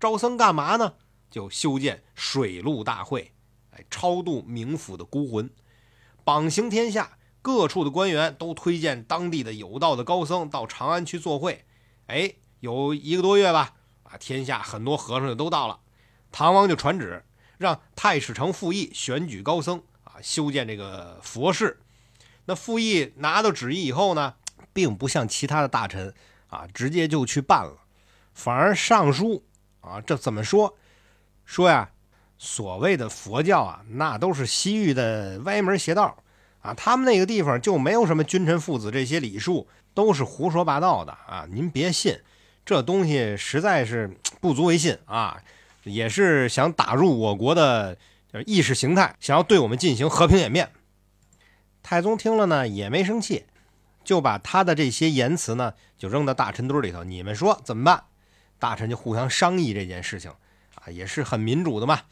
[0.00, 0.94] 招僧干嘛呢？
[1.30, 3.34] 就修建水陆大会，
[3.72, 5.50] 哎，超度冥府的孤魂，
[6.28, 7.12] 榜行天下。
[7.40, 11.64] 各处的官员都推荐当地的有道的高僧到长安去做会。
[12.08, 13.72] 哎，有一个多月吧，
[14.02, 15.80] 啊，天下很多和尚就都到了。
[16.30, 17.24] 唐王就传旨，
[17.56, 21.80] 让太史丞傅毅选举高僧啊，修建这个佛事。
[22.44, 24.34] 那傅毅拿到旨意以后呢？
[24.74, 26.12] 并不像其他的大臣
[26.48, 27.78] 啊，直接就去办了，
[28.34, 29.46] 反而上书
[29.80, 30.76] 啊，这怎么说？
[31.46, 31.90] 说呀，
[32.38, 36.16] 所谓的佛教啊，那都是西域的歪门邪道
[36.60, 41.46] 啊，他们那个地方就没有什么君臣父子这些礼数，都是胡说八道的啊！
[41.50, 42.16] 您别信，
[42.64, 45.42] 这东西实在是不足为信啊！
[45.84, 47.96] 也是想打入我国的
[48.46, 50.70] 意识形态，想要对我们进行和平演变。
[51.82, 53.46] 太宗听了呢，也没生气，
[54.04, 57.02] 就把他的这些言辞呢，就扔到大臣堆里头。
[57.02, 58.04] 你们说怎么办？
[58.58, 60.30] 大臣就互相商议这件事情，
[60.74, 62.02] 啊，也是很民主的嘛。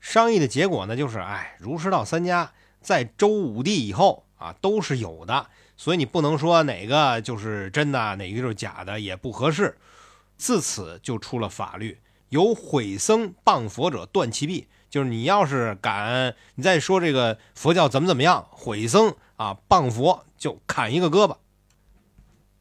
[0.00, 5.46] 商议的结果呢，就是哎，儒释道三家在周武帝以后啊，都是有的，
[5.76, 9.76] 所以你不能说哪个就是真的，哪个就是假的，也不合适。
[10.36, 21.36] 自此就出了法律，有毁僧谤佛者断其臂，就是你要是敢你再说这个佛教怎么怎么样，毁僧啊谤佛，就砍一个胳膊。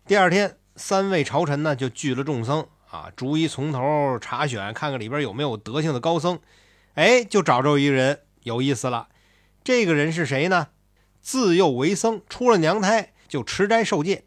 [0.08, 6.40] 第二天，三位朝臣呢就聚了众僧啊，逐一从头查选，看看里边有没有德性的高僧。
[6.98, 9.10] 哎，就找着一个人，有意思了。
[9.64, 10.70] 这个人是谁呢？
[11.22, 14.26] 自幼为僧，出了娘胎就持斋受戒。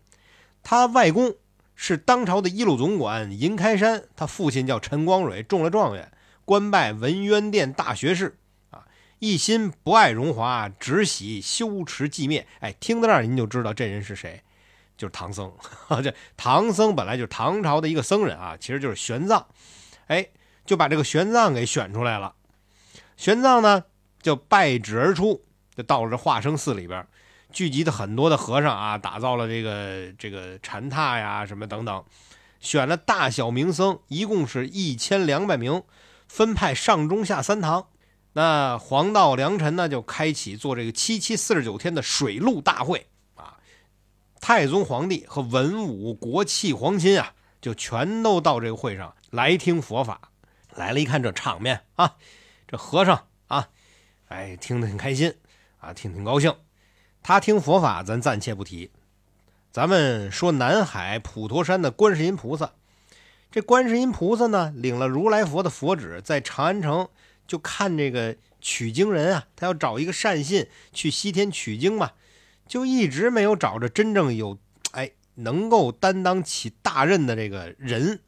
[0.62, 1.35] 他外公
[1.75, 6.12] 是当朝的一路总管银开山，他父亲叫陈光蕊，中了状元，
[6.45, 8.39] 官拜文渊殿大学士。
[8.71, 8.87] 啊，
[9.18, 12.47] 一心不爱荣华，只喜修持寂灭。
[12.61, 14.41] 哎，听到这儿您就知道这人是谁，
[14.97, 15.53] 就是唐僧。
[16.05, 19.45] 这唐僧本来就是唐朝的一个僧人啊，其实就是玄奘。
[20.07, 20.29] 哎，
[20.64, 22.37] 就把这个玄奘给选出来了。
[23.21, 23.85] 玄奘呢，
[24.23, 25.45] 就拜旨而出，
[25.77, 27.07] 就到了这化生寺里边，
[27.53, 32.03] 聚集的很多的和尚啊，打造了这个这个禅榻呀，什么等等，
[32.61, 35.83] 选了大小名僧，一共是一千两百名，
[36.29, 37.89] 分派上中下三堂。
[38.33, 43.59] 那黄道良辰呢，就开启做这个七七四十九天的水陆大会啊，
[44.41, 50.31] 太宗皇帝和文武国戚皇亲啊，就全都到这个会上来听佛法。
[50.75, 52.14] 来了，一看这场面啊。
[52.71, 53.68] 这和尚啊，
[54.29, 55.35] 哎，听得很开心
[55.81, 56.55] 啊，听挺高兴。
[57.21, 58.93] 他听佛法，咱暂且不提。
[59.73, 62.75] 咱们说南海普陀山的观世音菩萨，
[63.51, 67.09] 这观世音菩萨呢，领了如来佛的佛旨，在长安城
[67.45, 72.12] 就看这个取经人啊，他要找一个善信去西天取经嘛，
[72.68, 74.57] 就一直没有找着真正有
[74.93, 78.21] 哎能够担当起大任的这个人。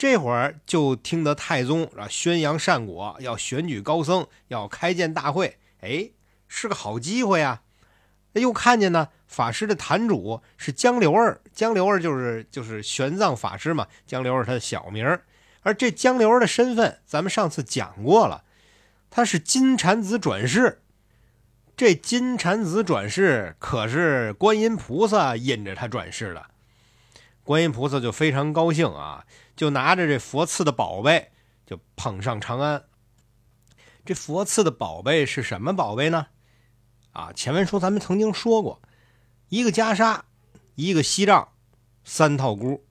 [0.00, 6.08] 这会儿就听得太宗啊宣扬善果，要选举高僧，要开建大会，哎，
[6.48, 7.60] 是个好机会啊！
[8.32, 15.26] 又看见呢，法师的坛主是江流儿，江流儿就是就是玄奘法师嘛，江流儿他的小名儿。
[15.60, 18.44] 而这江流儿的身份，咱们上次讲过了，
[19.10, 20.80] 他是金蝉子转世。
[21.76, 26.46] 这金蝉子转世可是观音菩萨引着他转世的，
[27.50, 29.26] 观音菩萨就非常高兴啊。
[29.56, 31.32] 就拿着这佛赐的宝贝，
[31.66, 32.84] 就捧上长安。
[34.04, 36.28] 这佛赐的宝贝是什么宝贝呢？
[37.10, 38.80] 啊，前文书咱们曾经说过，
[39.48, 40.20] 一个袈裟，
[40.76, 41.48] 一个锡杖，
[42.04, 42.86] 三套箍。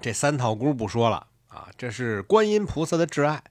[0.00, 3.42] 这三套箍不说了啊，这是观音菩萨的挚爱。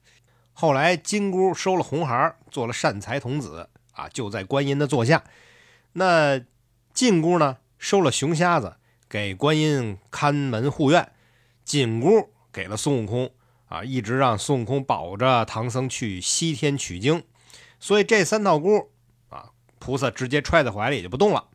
[0.53, 5.25] 后来金箍收了红孩做了善财童子啊，就在观音的座下。
[5.91, 6.39] 那
[6.93, 8.77] 金箍呢，收了熊瞎子，
[9.09, 11.11] 给观音看门护院。
[11.65, 13.31] 紧箍给了孙悟空
[13.67, 17.23] 啊，一直让孙悟空保着唐僧去西天取经，
[17.79, 18.89] 所以这三套箍
[19.29, 21.45] 啊，菩萨直接揣在怀里就不动了，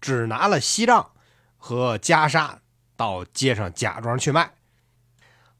[0.00, 1.10] 只拿了锡杖
[1.56, 2.58] 和袈裟
[2.96, 4.52] 到街上假装去卖。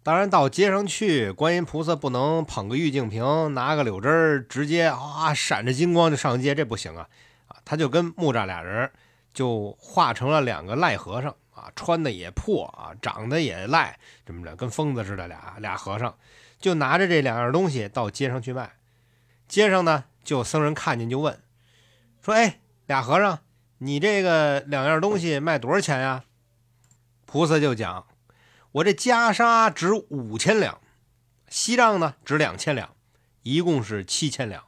[0.04, 7.08] 当然，到街上去，观音菩萨不能捧个玉净瓶，拿个柳枝直接啊闪着金光就上街，这不行啊
[7.48, 7.56] 啊！
[7.64, 8.92] 他就跟木吒俩人
[9.36, 11.36] 就化成了两个赖和尚。
[11.56, 16.18] 啊，穿的也破啊，长得也赖，这么着跟疯子似的俩俩和尚，
[16.58, 18.76] 就拿着这两样东西到街上去卖。
[19.48, 21.42] 街上呢，就僧人看见就问，
[22.20, 23.38] 说：“哎，俩和尚，
[23.78, 26.24] 你这个两样东西卖多少钱呀？”
[27.24, 28.06] 菩萨就讲
[28.72, 30.78] ：“我这袈裟值五千两，
[31.48, 32.94] 锡杖呢值两千两，
[33.44, 34.64] 一共是七千两。”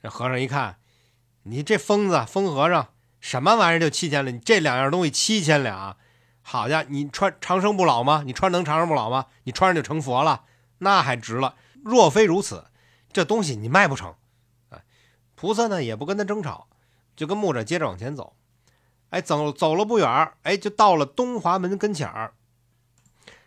[0.00, 0.78] 这和尚一看，
[1.42, 2.90] 你这疯子，疯和尚。
[3.26, 4.36] 什么玩意儿就七千两？
[4.36, 5.96] 你这两样东西七千两，
[6.42, 8.22] 好家伙，你穿长生不老吗？
[8.24, 9.26] 你穿能长生不老吗？
[9.42, 10.44] 你穿上就成佛了，
[10.78, 11.56] 那还值了。
[11.84, 12.66] 若非如此，
[13.12, 14.14] 这东西你卖不成。
[14.68, 14.78] 啊，
[15.34, 16.68] 菩萨呢也不跟他争吵，
[17.16, 18.36] 就跟木吒接着往前走。
[19.10, 22.34] 哎，走走了不远哎，就到了东华门跟前儿，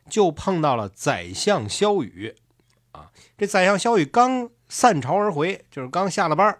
[0.09, 2.35] 就碰到了宰相萧雨。
[2.91, 6.59] 啊，这宰相萧雨刚散朝而回，就是刚下了班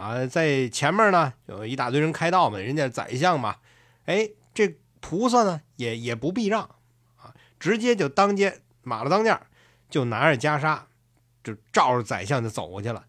[0.00, 3.58] 啊，在前面呢，有一大堆人开道嘛，人家宰相嘛，
[4.06, 6.62] 哎，这菩萨呢也也不避让
[7.18, 9.38] 啊，直接就当街马了当间，
[9.90, 10.84] 就拿着袈裟，
[11.44, 13.04] 就照着宰相就走过去了。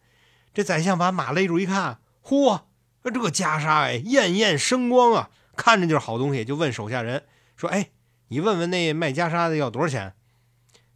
[0.54, 2.64] 这宰相把马勒住一看，嚯，
[3.06, 7.24] 这个袈裟哎，艳艳生光啊，看着就是好东西，就问手下人
[7.56, 7.92] 说：“哎，
[8.28, 10.14] 你问问那卖袈裟的要多少钱？”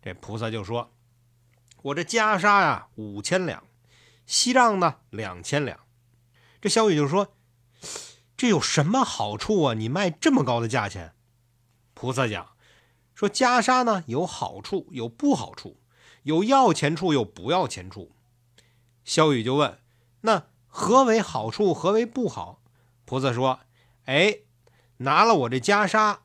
[0.03, 0.91] 这菩萨就说
[1.83, 3.63] ：“我这袈裟呀五千两，
[4.25, 5.79] 锡杖呢两千两。
[6.65, 7.27] 这萧雨就说
[8.35, 9.75] ：“这有什么好处啊？
[9.75, 11.13] 你卖这么高的价钱？”
[11.93, 12.53] 菩萨讲
[13.13, 15.77] 说：“袈裟呢有好处，有不好处，
[16.23, 18.13] 有要钱处，有不要钱处。”
[19.05, 19.77] 萧雨就问
[20.21, 21.71] ：“那何为好处？
[21.71, 22.63] 何为不好？”
[23.05, 23.59] 菩萨说
[24.05, 24.39] ：“哎，
[24.97, 26.17] 拿了我这袈裟，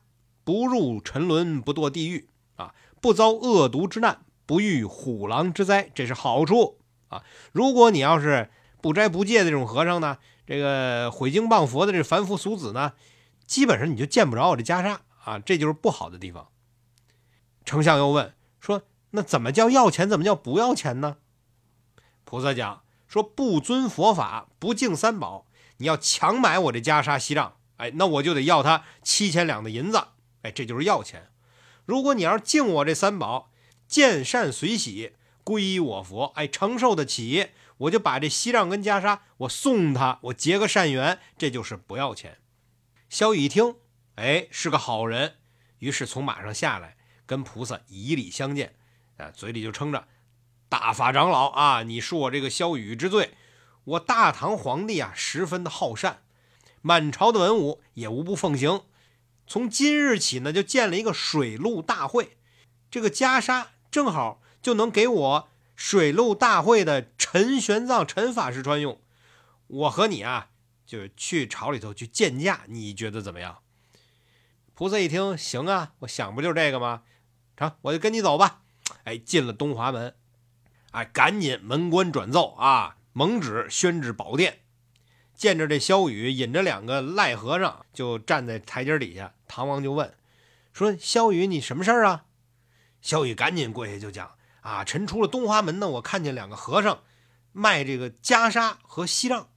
[0.43, 6.79] 不入沉沦，不堕地狱啊，不遭恶毒之难，不遇虎狼之灾，这是好处
[7.09, 7.23] 啊。
[7.51, 8.49] 如果你要是
[8.81, 10.17] 不斋不戒的这种和尚呢？”
[10.47, 12.93] 这个毁经谤佛的这凡夫俗子呢，
[13.45, 16.49] 基本上你就见不着我这袈裟啊，这就是不好的地方。
[17.63, 18.81] 丞相又问说
[19.11, 20.09] ：“那怎么叫要钱？
[20.09, 21.17] 怎么叫不要钱呢？”
[22.25, 25.45] 菩萨讲说：“不遵佛法，不敬三宝，
[25.77, 30.01] 你要强买我这袈裟锡杖，哎，那我就得要他七千两的银子，
[30.41, 31.29] 哎，这就是要钱。
[31.85, 33.51] 如果你要是敬我这三宝，
[33.87, 35.13] 见善随喜，
[35.43, 37.49] 皈依我佛，哎，承受得起。”
[37.81, 42.37] 我就把这锡杖跟袈裟，我送他，我结个善缘，这就是不要钱。
[43.09, 43.75] 萧雨一听，
[44.15, 45.37] 哎，是个好人，
[45.79, 48.75] 于是从马上下来，跟菩萨以礼相见，
[49.17, 50.07] 啊，嘴里就称着
[50.69, 53.33] 大法长老啊，你恕我这个萧雨之罪。
[53.83, 56.21] 我大唐皇帝啊，十分的好善，
[56.81, 58.83] 满朝的文武也无不奉行。
[59.47, 62.37] 从今日起呢，就建了一个水陆大会，
[62.91, 65.50] 这个袈裟正好就能给我。
[65.83, 69.01] 水陆大会的陈玄奘陈法师穿用，
[69.65, 70.51] 我和你啊，
[70.85, 73.63] 就去朝里头去见驾，你觉得怎么样？
[74.75, 77.01] 菩萨一听，行啊，我想不就是这个吗？
[77.57, 78.61] 成，我就跟你走吧。
[79.05, 80.15] 哎，进了东华门，
[80.91, 84.59] 哎，赶紧门官转奏啊，蒙旨宣旨宝殿。
[85.33, 89.33] 见着这萧雨引着两个赖和尚，就站在台阶底下。
[89.47, 90.13] 唐王就问
[90.71, 92.25] 说：“萧雨，你什么事儿啊？”
[93.01, 94.35] 萧雨赶紧跪下就讲。
[94.61, 94.83] 啊！
[94.83, 97.03] 臣出了东华门呢，我看见两个和尚
[97.51, 99.49] 卖这个袈裟和锡杖，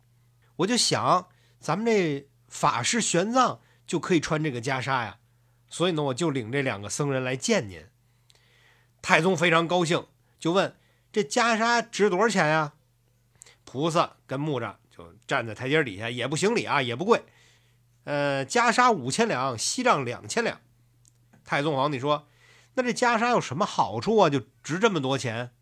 [0.57, 1.29] 我就想，
[1.61, 5.19] 咱们这法师玄奘就可以穿这个袈裟呀，
[5.69, 7.87] 所以呢，我就领这两个僧人来见您。
[9.03, 10.07] 太宗非常高兴，
[10.39, 10.75] 就问
[11.13, 12.73] 这袈裟值多少钱呀？
[13.65, 17.23] 菩萨跟木吒就站在台阶底下，也不行礼啊，也不跪。
[18.05, 20.61] 呃，袈裟五千两，锡杖两千两。
[21.45, 22.27] 太宗皇帝说。
[22.75, 24.29] 那这袈裟有什么好处啊？
[24.31, 25.53] 就值这么多钱？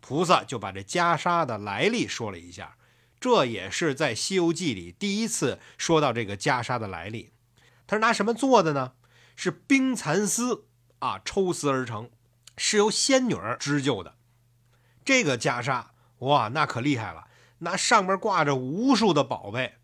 [0.00, 2.76] 菩萨就把这袈裟的来历说了一下，
[3.20, 7.32] 这也是在《西游记》里第一次说到这个袈裟的来历。
[7.86, 8.92] 它是拿什么做的呢？
[9.34, 10.66] 是冰蚕丝
[10.98, 12.10] 啊，抽丝而成，
[12.56, 14.16] 是由仙女织就的。
[15.04, 15.86] 这个袈裟
[16.18, 17.28] 哇，那可厉害了，
[17.58, 19.76] 那上面挂着无数的宝贝，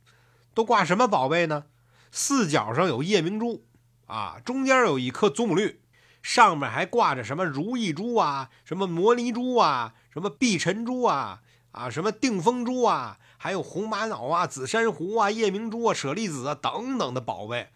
[0.52, 1.66] 都挂什么宝贝呢？
[2.10, 3.66] 四角上有夜明珠
[4.06, 5.80] 啊，中间有一颗祖母绿。
[6.24, 17.68] 上面还挂着什么如意珠啊，什么摩尼珠啊，什么碧晨珠啊，啊，什么定风珠啊，还有红玛瑙啊、紫珊瑚啊、夜明珠啊、舍利子啊等等的宝贝，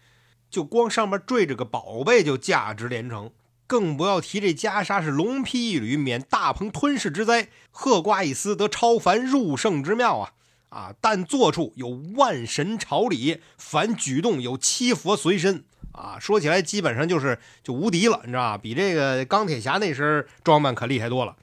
[0.49, 3.29] 就光上面缀着个宝贝就价值连城，
[3.67, 10.33] 更不要提这袈裟是龙披一缕，免大鹏吞噬之灾；鹤挂一丝，得超凡入圣之妙啊！
[10.69, 15.65] 啊，但坐处有万神朝礼，凡举动有七佛随身。
[15.91, 18.57] 啊，说起来基本上就是就无敌了，你知道吧？
[18.57, 21.35] 比这个钢铁侠那身装扮可厉害多了。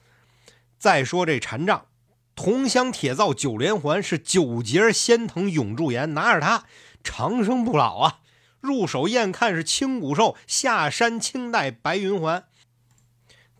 [0.79, 1.85] 再说这禅杖，
[2.35, 6.63] 铜镶铁造九连环，是九节仙藤永驻颜，拿着它
[7.03, 8.19] 长生不老啊！
[8.59, 12.43] 入手验看是青骨兽，下山青带白云环。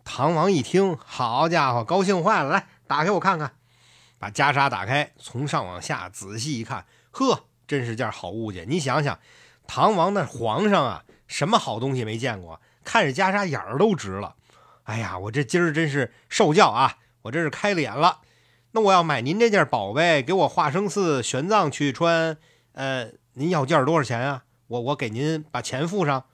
[0.03, 3.53] 唐王一听，好家伙，高兴坏了，来打开我看看。
[4.17, 8.67] 把袈裟打开，从上往下仔细一看，呵，真是件好物件。
[8.67, 9.19] 你想想。
[9.67, 12.61] 唐王那皇上啊，什么好东西没见过？
[12.83, 14.35] 看着袈裟眼儿都直了。
[14.83, 16.99] 哎呀，我这今儿真是受教啊！
[17.23, 18.21] 我这是开了眼了。
[18.71, 22.37] 那我要买您这件宝贝，给我化生寺玄奘去穿。
[22.71, 24.45] 呃，您要件多少钱啊？
[24.67, 26.25] 我我给您把钱付上。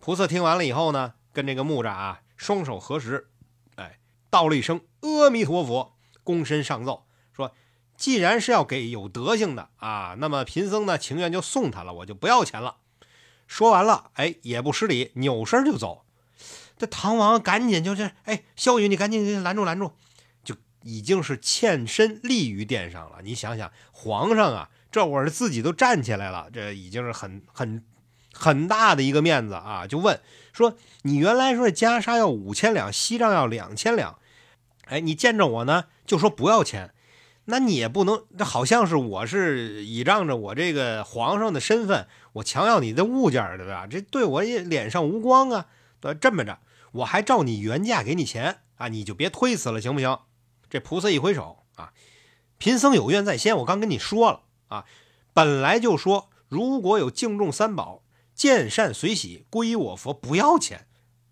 [0.00, 3.28] 菩萨听完了以后呢，跟这个木吒啊双手合十，
[3.76, 3.98] 哎，
[4.28, 7.05] 道了一声阿弥陀佛，躬身上奏。
[7.96, 12.76] 既然是要给有德行的啊，那么贫僧呢情愿就送他了，我就不要钱了。
[13.46, 16.04] 说完了，哎，也不失礼，扭身就走。
[16.76, 19.92] 这唐王赶紧就是，哎，萧雨，你赶紧拦住拦住，
[20.44, 23.20] 就已经是欠身立于殿上了。
[23.22, 27.82] 你想想，皇上啊，这会儿自己都站起来了，这已经是很很
[28.32, 29.86] 很大的一个面子啊。
[29.86, 30.20] 就问
[30.52, 34.18] 说，你原来说袈裟要五千两，西杖要两千两，
[34.84, 36.92] 哎，你见着我呢就说不要钱。
[37.46, 43.86] 那你也不能，这好像是我是倚仗着我这个皇上的身份，我强要你的物件，对吧？
[43.86, 45.66] 这对我也脸上无光啊。
[46.00, 46.58] 对，这么着，
[46.92, 50.18] 我还照你原价给你钱啊，你就别推辞了，行不行？
[50.68, 51.92] 这菩萨一挥手啊，
[52.58, 54.84] 贫僧有愿在先，我刚跟你说了啊，
[55.32, 58.02] 本来就说如果有敬重三宝，
[58.34, 60.86] 见善随喜，皈依我佛，不要钱，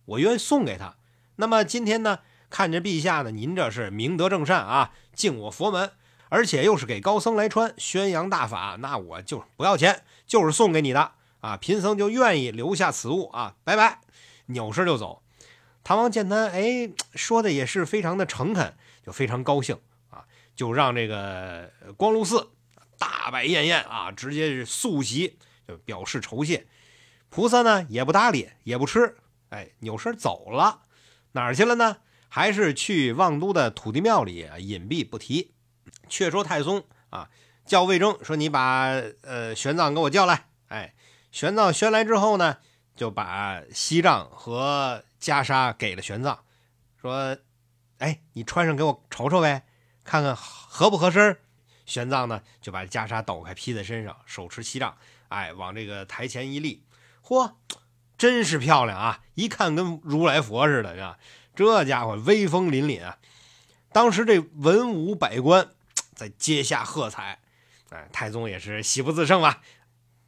[0.05, 0.97] 我愿送给他。
[1.37, 5.91] 那么今天呢，看着陛下呢，您这是明德正善啊，敬我佛门，
[6.35, 11.57] 而且又是给高僧来穿，宣扬大法，那我就不要钱，就是送给你的啊。
[11.57, 14.01] 贫僧就愿意留下此物啊，拜拜，
[14.47, 15.23] 扭身就走。
[15.85, 18.75] 唐王见他哎说的也是非常的诚恳，
[19.07, 19.79] 就非常高兴
[20.11, 20.25] 啊，
[20.57, 22.51] 就让这个光禄寺
[22.99, 26.67] 大摆宴宴啊，直接是素席，就表示酬谢。
[27.29, 29.19] 菩萨呢也不搭理，也不吃，
[29.51, 30.81] 哎，扭身走了。
[31.31, 31.99] 哪儿去了呢？
[32.29, 35.54] 还是去望都的土地庙里隐蔽不提。
[36.09, 37.29] 却说太宗啊，
[37.65, 38.85] 叫魏征说：“你把
[39.23, 40.95] 呃玄奘给我叫来。”哎，
[41.31, 42.59] 玄奘宣来之后呢，
[42.97, 46.39] 就把锡杖和袈裟给了玄奘，
[47.01, 47.37] 说
[47.99, 49.65] ：“哎，你穿上给我瞅瞅呗，
[50.05, 51.39] 看看合不合身。”
[51.87, 54.97] 玄奘呢就把袈裟抖开披在身上，手持锡杖，
[55.29, 56.85] 哎，往这个台前一立，
[57.23, 57.53] 嚯！
[58.17, 59.23] 真是漂亮啊！
[59.35, 61.19] 一看跟如来佛似的，呀，
[61.57, 63.19] 这家伙威风凛凛啊！
[63.93, 65.69] 当时这文武百官
[66.15, 67.41] 在阶下喝彩，
[67.91, 69.63] 哎，太宗也是喜不自胜吧，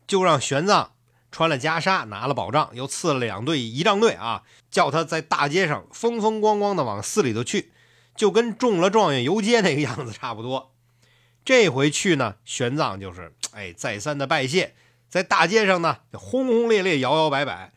[0.06, 0.88] 就让玄奘
[1.30, 7.72] 穿了袈裟，拿了宝杖，又赐了两队仪仗队啊，叫他在大街上风风光光的往寺里头去，
[8.14, 10.74] 就跟中了状元游街那个样子差不多。
[11.44, 14.74] 这回去呢，玄奘就是哎再三的拜谢，
[15.08, 17.72] 在大街上呢轰轰烈烈，摇摇摆摆。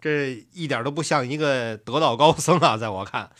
[0.00, 2.76] 这一点都不像一个得道高僧啊！
[2.76, 3.30] 在我看，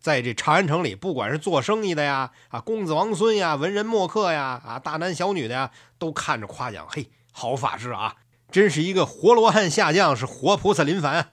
[0.00, 8.16] 在这长安城里，不管是做生意的呀，啊，公子王孙呀，文人墨客呀，啊，大男小女的呀，都看着夸奖，嘿，好法师啊，
[8.50, 11.32] 真是一个活罗汉下降，是活菩萨临凡。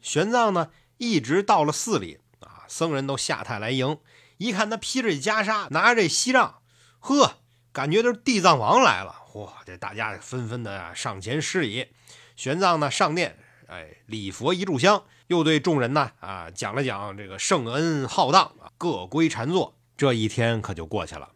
[0.00, 3.98] 玄奘呢，一直到了寺里啊，僧人都下榻来迎，
[4.36, 6.60] 一看他披着袈裟，拿着这锡杖，
[7.00, 7.38] 呵，
[7.72, 11.88] 感觉都是地藏王来了，嚯，这大家纷纷的上前施礼。
[12.36, 13.38] 玄奘呢，上殿。
[13.66, 19.74] 哎，礼佛一炷香，又对众人呢啊讲了讲这个圣恩浩荡，各归禅坐。
[19.96, 21.30] 这一天可就过去了。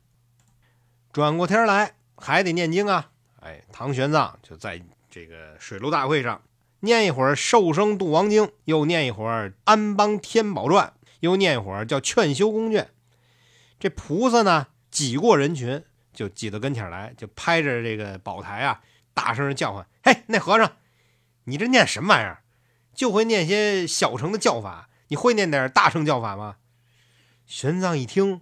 [1.12, 3.10] 转过天来还得念经啊。
[3.40, 6.42] 哎，唐玄奘就在这个水陆大会上
[6.80, 12.84] 念一会儿《寿生度王经》，又念一会儿《安邦天宝传》，又念一会儿叫《劝修宫卷》。
[13.80, 18.80] 这菩萨呢挤过人群，就挤到跟前来，就拍着这个宝台啊，
[19.14, 20.72] 大声叫唤：“嘿，那和尚！”
[21.44, 22.42] 你这念什么玩意儿？
[22.98, 26.56] 就会念些小乘的教法，你会念点大乘教法吗？
[27.46, 28.40] 玄奘一听，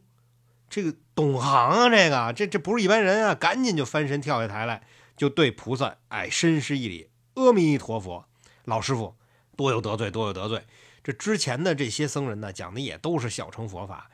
[0.70, 4.82] 这个懂行啊，这个这这不是一般人啊，赶紧就翻身跳下台来，
[5.14, 8.24] 就对菩萨哎深施一礼：“阿弥陀佛，
[8.64, 9.16] 老师傅，
[9.58, 10.64] 多有得罪，多有得罪。
[11.04, 14.10] 这之前的这些僧人呢，讲的也都是小乘佛法，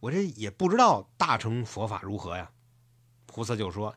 [0.00, 2.50] 我这也不知道大乘佛法如何呀。”
[3.26, 3.94] 菩萨就说：“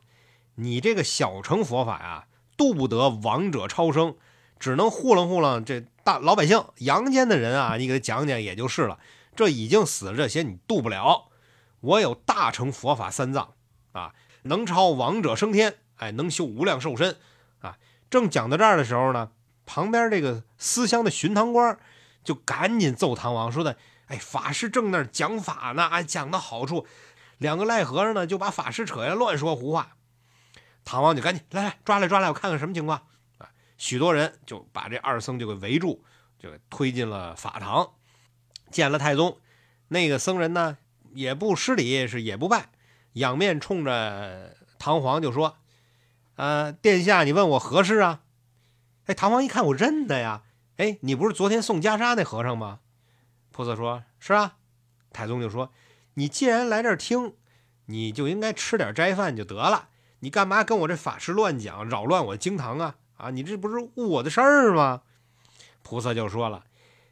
[0.54, 4.16] 你这个小乘佛法呀，渡不得亡者超生。”
[4.58, 8.98] 只能糊弄糊弄这大老百姓，阳间的人啊，你给他讲讲也就是了。
[9.36, 11.28] 这已经死了这些，你渡不了。
[11.80, 13.54] 我有大乘佛法三藏
[13.92, 17.16] 啊，能超亡者升天，哎，能修无量寿身
[17.60, 17.76] 啊。
[18.10, 19.30] 正讲到这儿的时候呢，
[19.64, 21.78] 旁边这个思乡的巡堂官
[22.24, 23.76] 就赶紧奏唐王说的
[24.08, 26.86] ：“哎，法师正那儿讲法呢，哎，讲的好处。”
[27.38, 29.92] 两个赖和尚呢就把法师扯下来乱说胡话。
[30.84, 33.02] 唐王就赶紧来来抓来抓来，我看看什么情况。
[33.78, 36.04] 许多人就把这二僧就给围住，
[36.38, 37.92] 就推进了法堂，
[38.70, 39.38] 见了太宗。
[39.88, 40.76] 那个僧人呢，
[41.14, 42.70] 也不施礼，是也不拜，
[43.14, 45.56] 仰面冲着唐皇就说
[46.36, 48.20] ：“呃，殿下，你问我何事啊？”
[49.06, 50.42] 哎，唐皇一看，我认得呀。
[50.76, 52.80] 哎，你不是昨天送袈裟那和尚吗？
[53.50, 54.56] 菩萨说：“是啊。”
[55.12, 55.72] 太宗就说
[56.14, 57.34] ：“你既然来这儿听，
[57.86, 59.88] 你就应该吃点斋饭就得了。
[60.18, 65.02] 你干嘛跟我这法师乱讲，扰乱我经堂啊？”啊，你这不是误我的事儿吗？
[65.82, 66.64] 菩萨就说了：“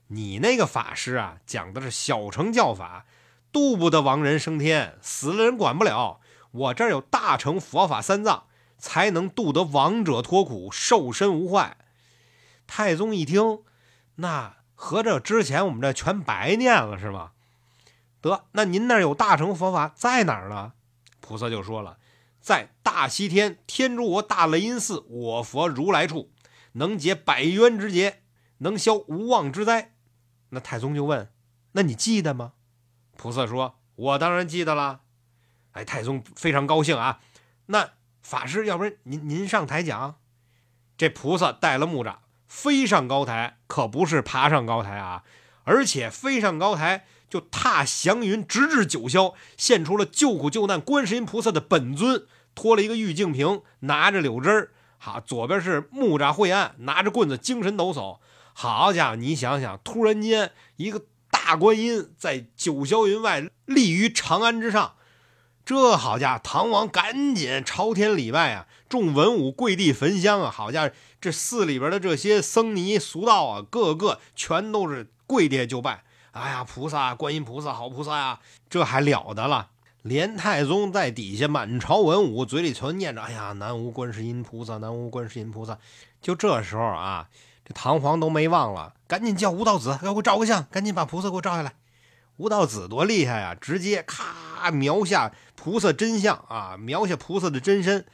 [0.09, 3.07] 你那个法师啊，讲的是小乘教法，
[3.53, 6.21] 渡不得亡人升天，死了人管不了。
[6.53, 8.45] 我这儿有大乘佛法三藏，
[8.79, 11.77] 才能渡得亡者脱苦，寿身无坏。”
[12.67, 13.63] 太宗一听，
[14.17, 17.33] 那合着之前我们这全白念了是吗？
[18.21, 20.73] 得，那您那有大乘佛法在哪儿呢？
[21.21, 21.99] 菩萨就说了。
[22.47, 26.31] 在大西天天竺国大雷音寺，我佛如来处，
[26.75, 28.23] 能解百冤之结，
[28.59, 29.97] 能消无妄之灾。
[30.51, 31.33] 那太宗就问
[31.75, 32.53] ：“那你记得吗？”
[33.19, 35.01] 菩萨说：“我当然记得了。”
[35.73, 37.19] 哎，太宗非常高兴啊。
[37.67, 40.21] 那法师，要不然您您上台讲。
[40.97, 45.25] 这菩萨带了木吒飞上高台，可不是爬上高台啊，
[45.65, 58.19] 而且飞上高台就踏祥云，直至九霄，现出了救苦救难观世音菩萨的本尊，托了一个玉净瓶，拿着柳枝儿，好，左边是木吒慧岸，拿着棍子，精神抖擞。
[58.55, 64.95] 好家伙，你想想，突然间一个大观音在九霄云外立于长安之上，
[65.65, 76.05] 这好家伙，唐王赶紧朝天礼拜啊，众文武跪地焚香啊，好家伙，这寺里边的这些僧尼俗道啊，个个全都是跪地就拜。
[76.37, 79.69] 哎呀，菩萨，观音菩萨，好菩萨呀，这还了得了？
[80.03, 85.79] 连太宗在底下满朝文武嘴里全念着：“哎呀，南无观世音菩萨，南无观世音菩萨。”
[86.21, 87.29] 就这时候啊。
[87.69, 91.73] 这唐皇都没忘了，赶紧叫吴道子给我照个相，赶紧把菩萨给我照下来。
[92.37, 98.07] 吴道子多厉害呀，直接咔描下菩萨真相啊，描下菩萨的真身。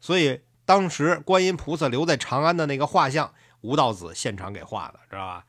[0.00, 5.44] 所以当时观音菩萨留在长安的那个画像，吴道子现场给画的，知道吧？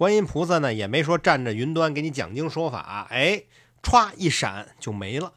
[0.00, 3.42] 观音菩萨呢也没说站着云端给你讲经说法，哎，
[3.82, 5.34] 歘一闪就没了，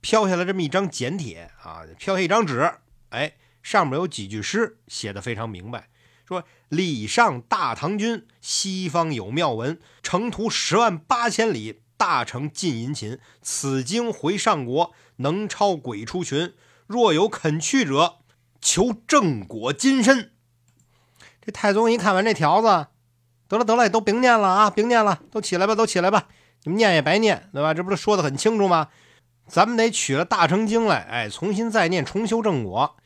[0.00, 2.72] 飘下来这么一张简帖啊，飘下一张纸，
[3.10, 5.90] 哎，上面有几句诗写的非常明白。
[6.26, 13.20] 说礼上大唐君，西方有妙文，程途十万八千里，大成尽殷勤。
[13.42, 16.52] 此经回上国，能超鬼出群。
[16.88, 18.16] 若有肯去者，
[18.60, 20.32] 求正果金身。
[21.40, 22.88] 这太宗一看完这条子，
[23.54, 26.28] 得了得了，都别念了啊，别念了，都起来吧，都起来吧。
[26.64, 27.72] 你们念也白念，对吧？
[27.72, 28.88] 这不是说的很清楚吗？
[29.46, 32.96] 咱们得取了大成经来，哎，重新再念，重修正果。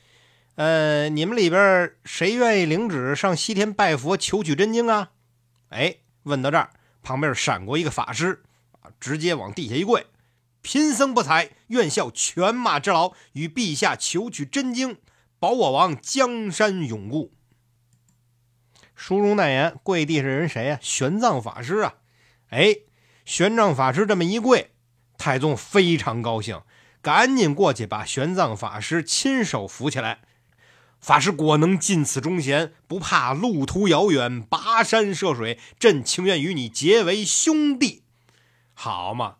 [0.54, 5.10] 呃，你们里边谁愿意领旨上西天拜佛求取真经啊？
[5.70, 6.70] 哎，问到这儿，
[7.02, 8.42] 旁边闪过一个法师，
[8.80, 10.06] 啊，直接往地下一跪，
[10.62, 14.98] 贫僧不才，愿效犬马之劳，与陛下求取真经，
[15.40, 17.32] 保我王江山永固。
[18.98, 20.78] 书中代言，跪地是人谁呀？
[20.82, 21.94] 玄奘法师啊！
[22.50, 22.74] 哎，
[23.24, 24.72] 玄奘法师这么一跪，
[25.16, 26.60] 太宗非常高兴，
[27.00, 30.18] 赶紧过去把玄奘法师亲手扶起来。
[31.00, 38.02] 法师果能尽此忠贤，不怕路途遥远，跋山涉水，朕情愿与你结为兄弟，
[38.74, 39.36] 好嘛？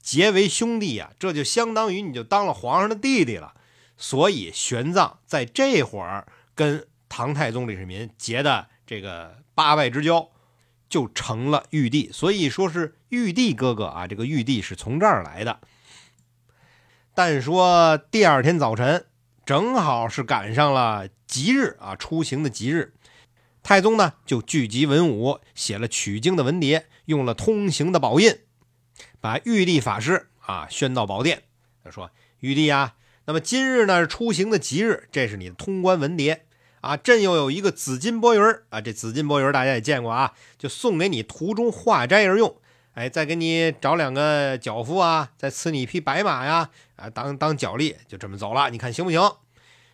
[0.00, 3.54] 结为兄弟呀，这就相当于你就当了皇上的弟弟了。
[3.96, 10.28] 所以玄奘在这会儿跟唐太宗李世民结的这个八拜之交，
[10.86, 12.10] 就成了玉帝。
[12.12, 15.60] 所以说是玉帝哥哥啊，这个玉帝是从这儿来的。
[17.14, 19.06] 但说第二天早晨。
[19.46, 22.92] 正好是赶上了吉日啊，出行的吉日，
[23.62, 28.38] 太宗呢就聚集文武，写了取经的文牒，用了通行的宝印，
[29.20, 31.42] 把玉帝法师啊宣到宝殿。
[31.82, 36.42] 他说：“玉帝啊，那么今日呢是出行的吉日，这是你的通关文牒
[36.82, 36.94] 啊。
[36.98, 42.54] 朕又有一个紫金钵盂啊，这紫金钵盂大家也见过啊，就送给你途中化斋而用。
[42.92, 49.18] 哎，再给你找两个脚夫啊，再赐你一匹白马呀。”啊，当当脚力就这么走了，你看行不行？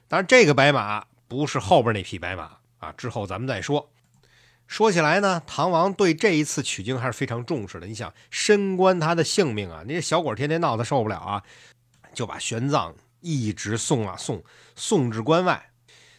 [0.08, 3.90] 当然，这个白马不是后边那匹白马啊，之后咱们再说。
[4.66, 7.86] 说起来呢，唐王对这一次取经还是非常重视的。
[7.86, 11.42] 你想，身关他的性命啊，那些小鬼天天闹，他受不了啊，
[12.12, 14.42] 就把玄奘一直送啊送，
[14.76, 15.70] 送至关外，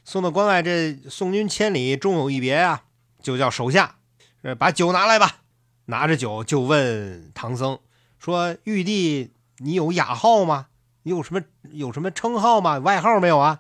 [0.10, 2.86] 送到关外，这送君千里，终有一别啊，
[3.22, 3.97] 就叫手下，
[4.41, 5.41] 呃，把酒拿来吧。
[5.86, 7.78] 拿着酒就问唐僧
[8.18, 10.70] 说：“玉帝，你有雅号吗？”
[11.05, 11.43] 你有什么
[11.74, 12.80] 有什么称号吗？
[12.80, 13.60] 外号没有啊？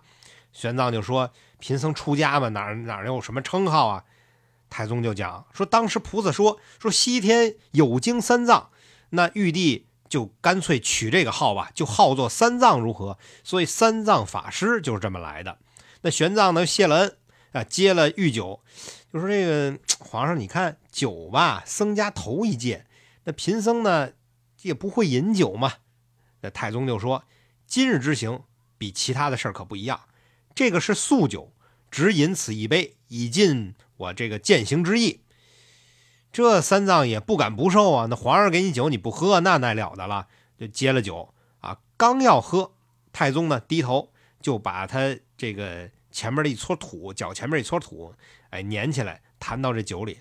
[0.51, 1.29] 玄奘就说
[1.61, 4.05] ：“贫僧出家嘛，哪哪能有什么称号啊？”
[4.71, 8.71] 太宗就讲说：“当时菩萨说说西天有经三藏，
[9.11, 13.19] 那玉帝就干脆取这个号吧，就号作三藏如何？
[13.43, 15.59] 所以三藏法师就是这么来的。
[16.01, 17.17] 那玄奘呢，谢了恩
[17.51, 18.61] 啊，接了御酒，
[19.11, 22.85] 就说：这个皇上，你看酒吧，僧家头一戒，
[23.25, 24.11] 那贫僧呢
[24.61, 25.73] 也不会饮酒嘛。”
[26.41, 27.23] 那太宗就说
[27.67, 28.43] ：“今日之行
[28.77, 29.99] 比其他的事儿可不一样，
[30.55, 31.51] 这个是素酒，
[31.91, 35.21] 只饮此一杯，以尽我这个践行之意。”
[36.31, 38.05] 这三藏也不敢不受啊。
[38.07, 40.27] 那皇上给你酒你不喝，那奈了得了？
[40.59, 42.73] 就接了酒啊，刚要喝，
[43.11, 44.11] 太宗呢低头
[44.41, 48.13] 就把他这个前面的一撮土，脚前面一撮土，
[48.49, 50.19] 哎，粘起来弹到这酒里。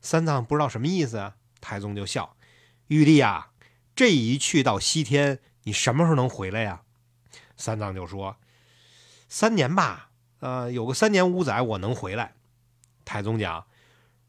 [0.00, 1.36] 三藏不知道什么意思啊。
[1.60, 2.36] 太宗就笑
[2.86, 3.50] ：“玉帝啊，
[3.96, 6.82] 这一去到西天。”你什么时候能回来呀？
[7.56, 8.36] 三藏就说
[9.28, 12.34] ：“三年吧，呃，有个三年五载，我能回来。”
[13.04, 13.66] 太宗讲：“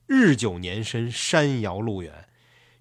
[0.08, 2.28] 日久年深，山遥路远，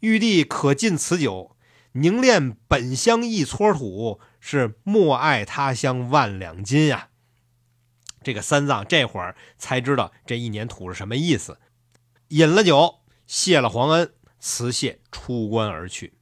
[0.01, 1.55] 玉帝可尽此酒，
[1.93, 7.09] 凝炼本乡一撮土，是莫爱他乡万两金呀。”
[8.23, 11.59] 这个三藏这会儿才知道这一年土是什么意思，
[12.29, 16.15] 饮了酒，谢了皇恩，辞谢出关而去。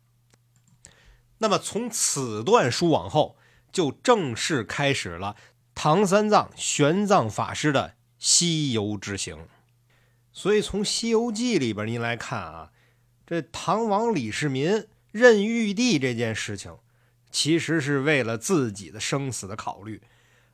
[1.39, 3.37] 那么从此段书往后，
[3.71, 5.37] 就正式开始了
[5.75, 9.47] 唐三藏玄奘法师的西游之行。
[10.33, 12.73] 所以从《西游记》里边您来看啊，
[13.27, 16.77] 这唐王李世民认玉帝这件事情，
[17.35, 19.99] 其实是为了自己的生死的考虑；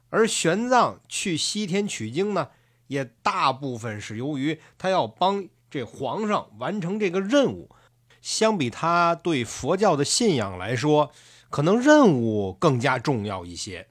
[0.09, 2.49] 而玄奘去西天取经呢，
[2.87, 7.69] 也大部分是由于他要帮这皇上完成这个任务。
[8.23, 11.13] 相比他对佛教的信仰来说，
[11.51, 13.89] 可能任务更加重要一些。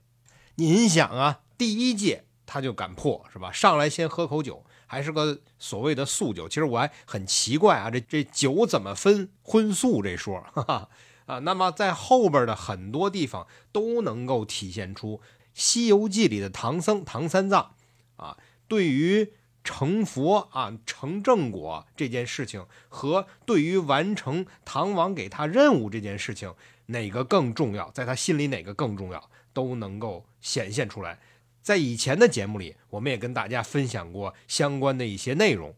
[0.56, 3.52] 您想啊，第一届他就敢破，是吧？
[3.52, 6.50] 上来先喝口酒，还是个所谓的素酒。
[6.50, 10.42] 其实我还很奇怪啊，这这酒怎么分荤素这说？
[10.54, 10.90] 哈哈
[11.30, 15.18] 啊，那么在后边的很多地方都能够体现出
[15.54, 17.76] 《西游记》里的唐僧唐三藏
[18.18, 18.38] 啊，
[18.68, 19.34] 对于。
[19.62, 26.56] 成佛啊，成正果这件事情和对于完成唐王给他任务这件事情，
[26.88, 27.92] 哪个更重要？
[27.92, 31.20] 在他心里哪个更重要，都能够显现出来。
[31.62, 35.76] 在以前的节目里，我们也跟大家分享过相关的一些内容。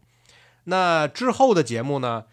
[0.64, 2.26] 那之后的节目呢？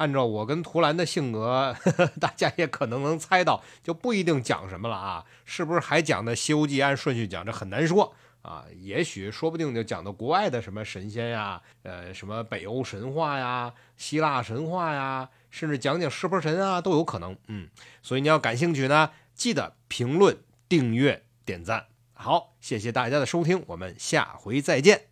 [0.00, 5.26] 按照我跟图兰的性格，呵 呵大家也可能能猜到，就不一定讲什么了啊？
[5.44, 7.44] 是不是还讲的《西游记》按顺序讲？
[7.44, 8.14] 这很难说。
[8.40, 17.36] 啊，也许说不定就讲到国外的什么神仙呀，呃，什么北欧神话呀、希腊神话呀，甚至讲讲湿婆神啊，都有可能。
[17.48, 17.68] 嗯，
[18.02, 20.38] 所以你要感兴趣呢，记得评论、
[20.70, 21.88] 订阅、点赞。
[22.14, 25.09] 好，谢谢大家的收听，我们下回再见。